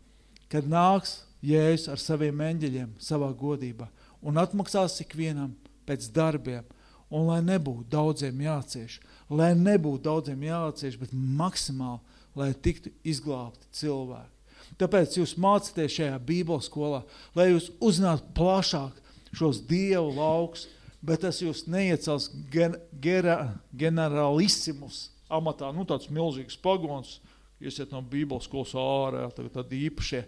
kad 0.51 0.67
nāks 0.69 1.21
Jēzus 1.45 1.91
ar 1.93 2.01
saviem 2.01 2.41
eņģeļiem 2.41 2.95
savā 3.01 3.29
godībā 3.37 3.87
un 4.25 4.41
atmaksās 4.41 4.97
ikvienam 5.03 5.53
pēc 5.87 6.09
darbiem, 6.13 6.65
un 7.09 7.27
lai 7.29 7.41
nebūtu 7.45 7.87
daudziem 7.91 8.41
jācieš, 8.45 8.99
lai 9.29 9.53
nebūtu 9.57 10.03
daudziem 10.07 10.47
jācieš, 10.47 10.97
bet 11.01 11.13
maksimāli, 11.13 12.01
lai 12.37 12.51
tiktu 12.53 12.91
izglābti 13.07 13.69
cilvēki. 13.79 14.33
Tāpēc 14.77 15.15
jūs 15.17 15.37
mācāties 15.41 15.95
šajā 15.95 16.17
bībeles 16.27 16.67
skolā, 16.67 17.01
lai 17.37 17.49
jūs 17.49 17.71
uzzinātu 17.81 18.27
plašāk 18.37 18.99
šos 19.37 19.61
dievu 19.69 20.11
lauks, 20.17 20.67
bet 21.01 21.23
tas 21.23 21.39
jūs 21.41 21.65
neiecels 21.71 22.29
gen, 22.51 22.75
gera, 23.01 23.55
generalissimus 23.71 25.07
amatā, 25.31 25.71
nu 25.75 25.85
tāds 25.87 26.11
milzīgs 26.13 26.59
pagons, 26.61 27.17
esat 27.61 27.93
no 27.93 28.03
Bībeles 28.05 28.47
skolas 28.47 28.73
ārā, 28.77 29.27
tagad 29.35 29.55
tādi 29.59 29.85
īpašie, 29.87 30.23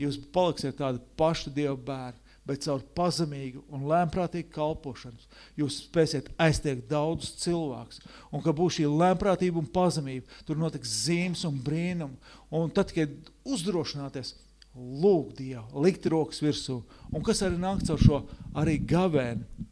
jūs 0.00 0.18
paliksiet 0.34 0.78
tādi 0.78 1.02
paši 1.18 1.52
Dieva 1.54 1.76
bērni, 1.76 2.27
bet 2.48 2.64
caur 2.64 2.80
pazemīgu 2.96 3.60
un 3.74 3.84
lēmprātīgu 3.90 4.48
kalpošanu 4.54 5.20
jūs 5.60 5.82
spēsiet 5.84 6.30
aiztiekt 6.40 6.88
daudzus 6.88 7.34
cilvēkus. 7.42 8.00
Un 8.32 8.42
ka 8.44 8.54
būs 8.56 8.78
šī 8.78 8.86
lēmprātība 8.88 9.60
un 9.60 9.68
pazemība, 9.72 10.26
tur 10.48 10.60
notiks 10.60 10.94
zīmes 11.04 11.44
un 11.48 11.58
brīnumi. 11.64 12.16
Un 12.56 12.72
tad, 12.72 12.94
kad 12.96 13.12
uzdrošināties, 13.44 14.32
lūgt 14.74 15.42
Dievu, 15.42 15.82
likt 15.84 16.06
rokas 16.08 16.40
virsū. 16.44 16.80
Un 17.12 17.24
kas 17.26 17.42
arī 17.44 17.58
nāk 17.60 17.84
caur 17.88 18.00
šo 18.00 18.22
arī 18.56 18.78
gavēni. 18.80 19.66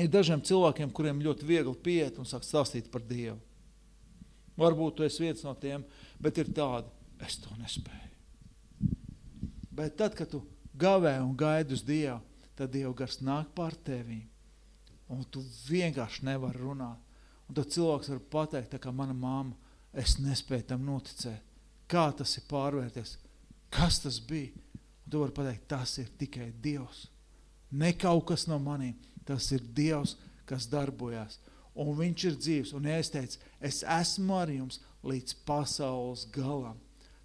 Ir 0.00 0.08
dažiem 0.08 0.40
cilvēkiem, 0.46 0.92
kuriem 0.96 1.20
ļoti 1.20 1.44
viegli 1.44 1.76
pieiet 1.84 2.16
un 2.16 2.28
sāk 2.28 2.46
stāstīt 2.46 2.88
par 2.92 3.04
Dievu. 3.04 3.36
Varbūt 4.60 4.96
tu 4.96 5.04
esi 5.04 5.24
viens 5.24 5.44
no 5.44 5.52
tiem, 5.60 5.84
bet 6.20 6.40
ir 6.40 6.48
tādi, 6.56 6.88
es 7.24 7.36
to 7.40 7.52
nespēju. 7.60 8.08
Bet 9.76 9.96
tad, 10.00 10.16
kad 10.16 10.28
tu 10.32 10.42
gavē 10.80 11.18
un 11.22 11.36
gaidi 11.38 11.76
uz 11.76 11.84
Dievu, 11.86 12.20
tad 12.56 12.72
Dieva 12.74 12.92
gars 12.96 13.20
nāk 13.24 13.52
pār 13.56 13.76
tevi. 13.86 14.20
Un 15.10 15.24
tu 15.32 15.42
vienkārši 15.68 16.26
nevari 16.28 16.60
runāt. 16.60 16.98
Un 17.48 17.56
tad 17.58 17.72
cilvēks 17.74 18.12
var 18.12 18.20
pateikt, 18.30 18.70
tā 18.74 18.78
kā 18.78 18.92
mana 18.94 19.14
mamma, 19.16 19.56
es 19.92 20.18
nespēju 20.22 20.68
tam 20.70 20.84
noticēt. 20.86 21.46
Kā 21.90 22.04
tas 22.14 22.36
ir 22.38 22.44
pārvērties? 22.50 23.16
Kas 23.74 23.98
tas 24.04 24.20
bija? 24.22 24.52
Un 24.76 25.10
tu 25.10 25.22
vari 25.24 25.34
pateikt, 25.34 25.66
tas 25.72 25.96
ir 25.98 26.12
tikai 26.18 26.52
Dievs. 26.62 27.08
Ne 27.74 27.90
kaut 27.98 28.28
kas 28.30 28.46
no 28.46 28.60
maniem. 28.62 28.94
Tas 29.26 29.48
ir 29.54 29.64
Dievs, 29.74 30.14
kas 30.46 30.68
darbojās. 30.70 31.40
Un 31.74 31.90
viņš 31.98 32.28
ir 32.28 32.38
dzīvs. 32.38 32.72
Un 32.78 32.86
es 32.92 33.10
teicu, 33.10 33.40
es 33.58 33.82
esmu 33.82 34.38
ar 34.38 34.50
jums 34.54 34.78
līdz 35.06 35.36
pasaules 35.48 36.28
galam. 36.34 36.78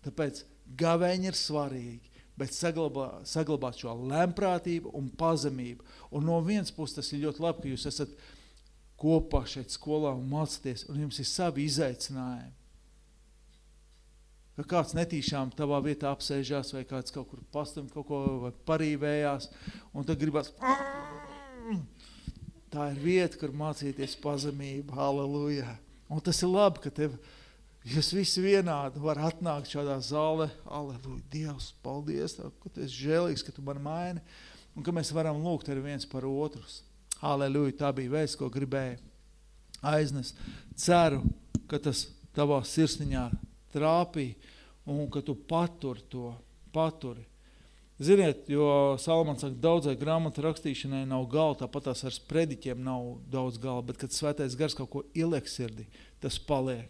Tāpēc 0.06 0.42
gavēņi 0.80 1.30
ir 1.30 1.38
svarīgi 1.38 2.15
bet 2.40 2.56
saglabā, 2.56 3.22
saglabāt 3.28 3.80
šo 3.80 3.94
lēmprātību 4.12 4.92
un 4.98 5.08
pazemību. 5.20 5.86
Un 6.16 6.28
no 6.28 6.40
vienas 6.44 6.74
puses 6.76 7.00
tas 7.00 7.12
ir 7.14 7.24
ļoti 7.26 7.44
labi, 7.44 7.64
ka 7.64 7.72
jūs 7.72 7.88
esat 7.92 8.12
kopā 9.00 9.44
šeit 9.48 9.74
skolā 9.74 10.14
un 10.16 10.28
mācāties, 10.32 10.86
un 10.92 11.02
jums 11.06 11.20
ir 11.20 11.30
savi 11.30 11.66
izaicinājumi. 11.70 12.54
Ka 14.56 14.64
kāds 14.72 14.94
netīšām 14.96 15.50
tavā 15.56 15.82
vietā 15.84 16.14
apsēžās, 16.16 16.72
vai 16.72 16.86
kāds 16.88 17.12
kaut 17.12 17.28
kur 17.28 17.42
pastum 17.52 17.90
kaut 17.92 18.08
ko 18.08 18.20
vai 18.46 18.52
parīvējās, 18.70 19.50
un 19.92 20.08
tad 20.08 20.22
gribas, 20.22 20.54
tā 22.72 22.86
ir 22.94 23.02
vieta, 23.04 23.40
kur 23.42 23.52
mācīties 23.56 24.16
pazemību, 24.24 24.96
halleluja. 24.96 25.76
Un 26.08 26.24
tas 26.24 26.40
ir 26.40 26.54
labi, 26.54 26.86
ka 26.86 26.94
tev, 26.94 27.18
Jūs 27.86 28.08
visi 28.18 28.42
vienādi 28.42 28.98
var 28.98 29.20
atnākt 29.28 29.70
šādā 29.70 30.00
zālē, 30.02 30.48
aleluja, 30.66 31.22
Dievs, 31.30 31.68
paldies, 31.86 32.34
tev, 32.34 32.50
ka 32.64 32.72
tu 32.74 32.82
esi 32.82 33.04
žēlīgs, 33.04 33.44
ka 33.46 33.54
tu 33.54 33.62
man 33.62 33.78
maini, 33.86 34.24
un 34.74 34.86
ka 34.86 34.94
mēs 34.96 35.12
varam 35.14 35.38
lūgt 35.44 35.70
arī 35.70 35.84
viens 35.84 36.08
par 36.10 36.26
otrus. 36.26 36.80
Aleluja, 37.22 37.76
tā 37.84 37.92
bija 37.94 38.16
vēsts, 38.16 38.40
ko 38.40 38.50
gribēju 38.50 38.98
aiznest. 39.86 40.42
Ceru, 40.82 41.22
ka 41.70 41.78
tas 41.78 42.08
tavā 42.34 42.58
sirsniņā 42.66 43.28
trāpīja, 43.76 44.34
un 44.90 45.06
ka 45.14 45.22
tu 45.22 45.38
paturi 45.38 46.02
to, 46.10 46.34
paturi. 46.74 47.22
Ziniet, 48.02 48.50
jo 48.50 48.98
Salmans 49.00 49.46
saka, 49.46 49.62
daudzai 49.62 49.94
grāmatu 50.02 50.42
rakstīšanai 50.44 51.06
nav 51.14 51.30
gala, 51.30 51.62
tāpat 51.62 51.92
tās 51.92 52.02
ar 52.02 52.18
sprediķiem 52.18 52.82
nav 52.82 53.14
daudz 53.30 53.62
gala, 53.62 53.86
bet 53.86 54.02
kad 54.02 54.12
svētais 54.12 54.58
gars 54.58 54.74
kaut 54.74 54.90
ko 54.90 55.06
ieliek 55.14 55.46
sirdī, 55.48 55.86
tas 56.20 56.42
paliek 56.42 56.90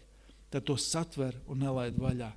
tad 0.50 0.64
to 0.64 0.76
satver 0.76 1.34
un 1.46 1.62
nelaid 1.64 1.98
vaļā. 2.00 2.30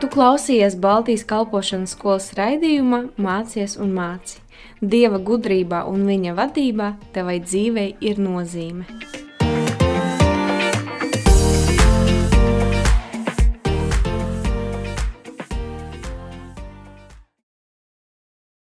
Tu 0.00 0.10
klausījies 0.12 0.76
Baltijas 0.80 1.24
kalpošanas 1.28 1.96
skolas 1.96 2.32
raidījumā 2.36 3.06
Mācies 3.16 3.78
un 3.80 3.94
māci. 3.96 4.42
Dieva 4.80 5.18
gudrībā 5.18 5.86
un 5.88 6.04
viņa 6.08 6.36
vadībā 6.36 6.94
tevai 7.16 7.38
dzīvei 7.44 7.94
ir 8.04 8.20
nozīme. 8.20 8.84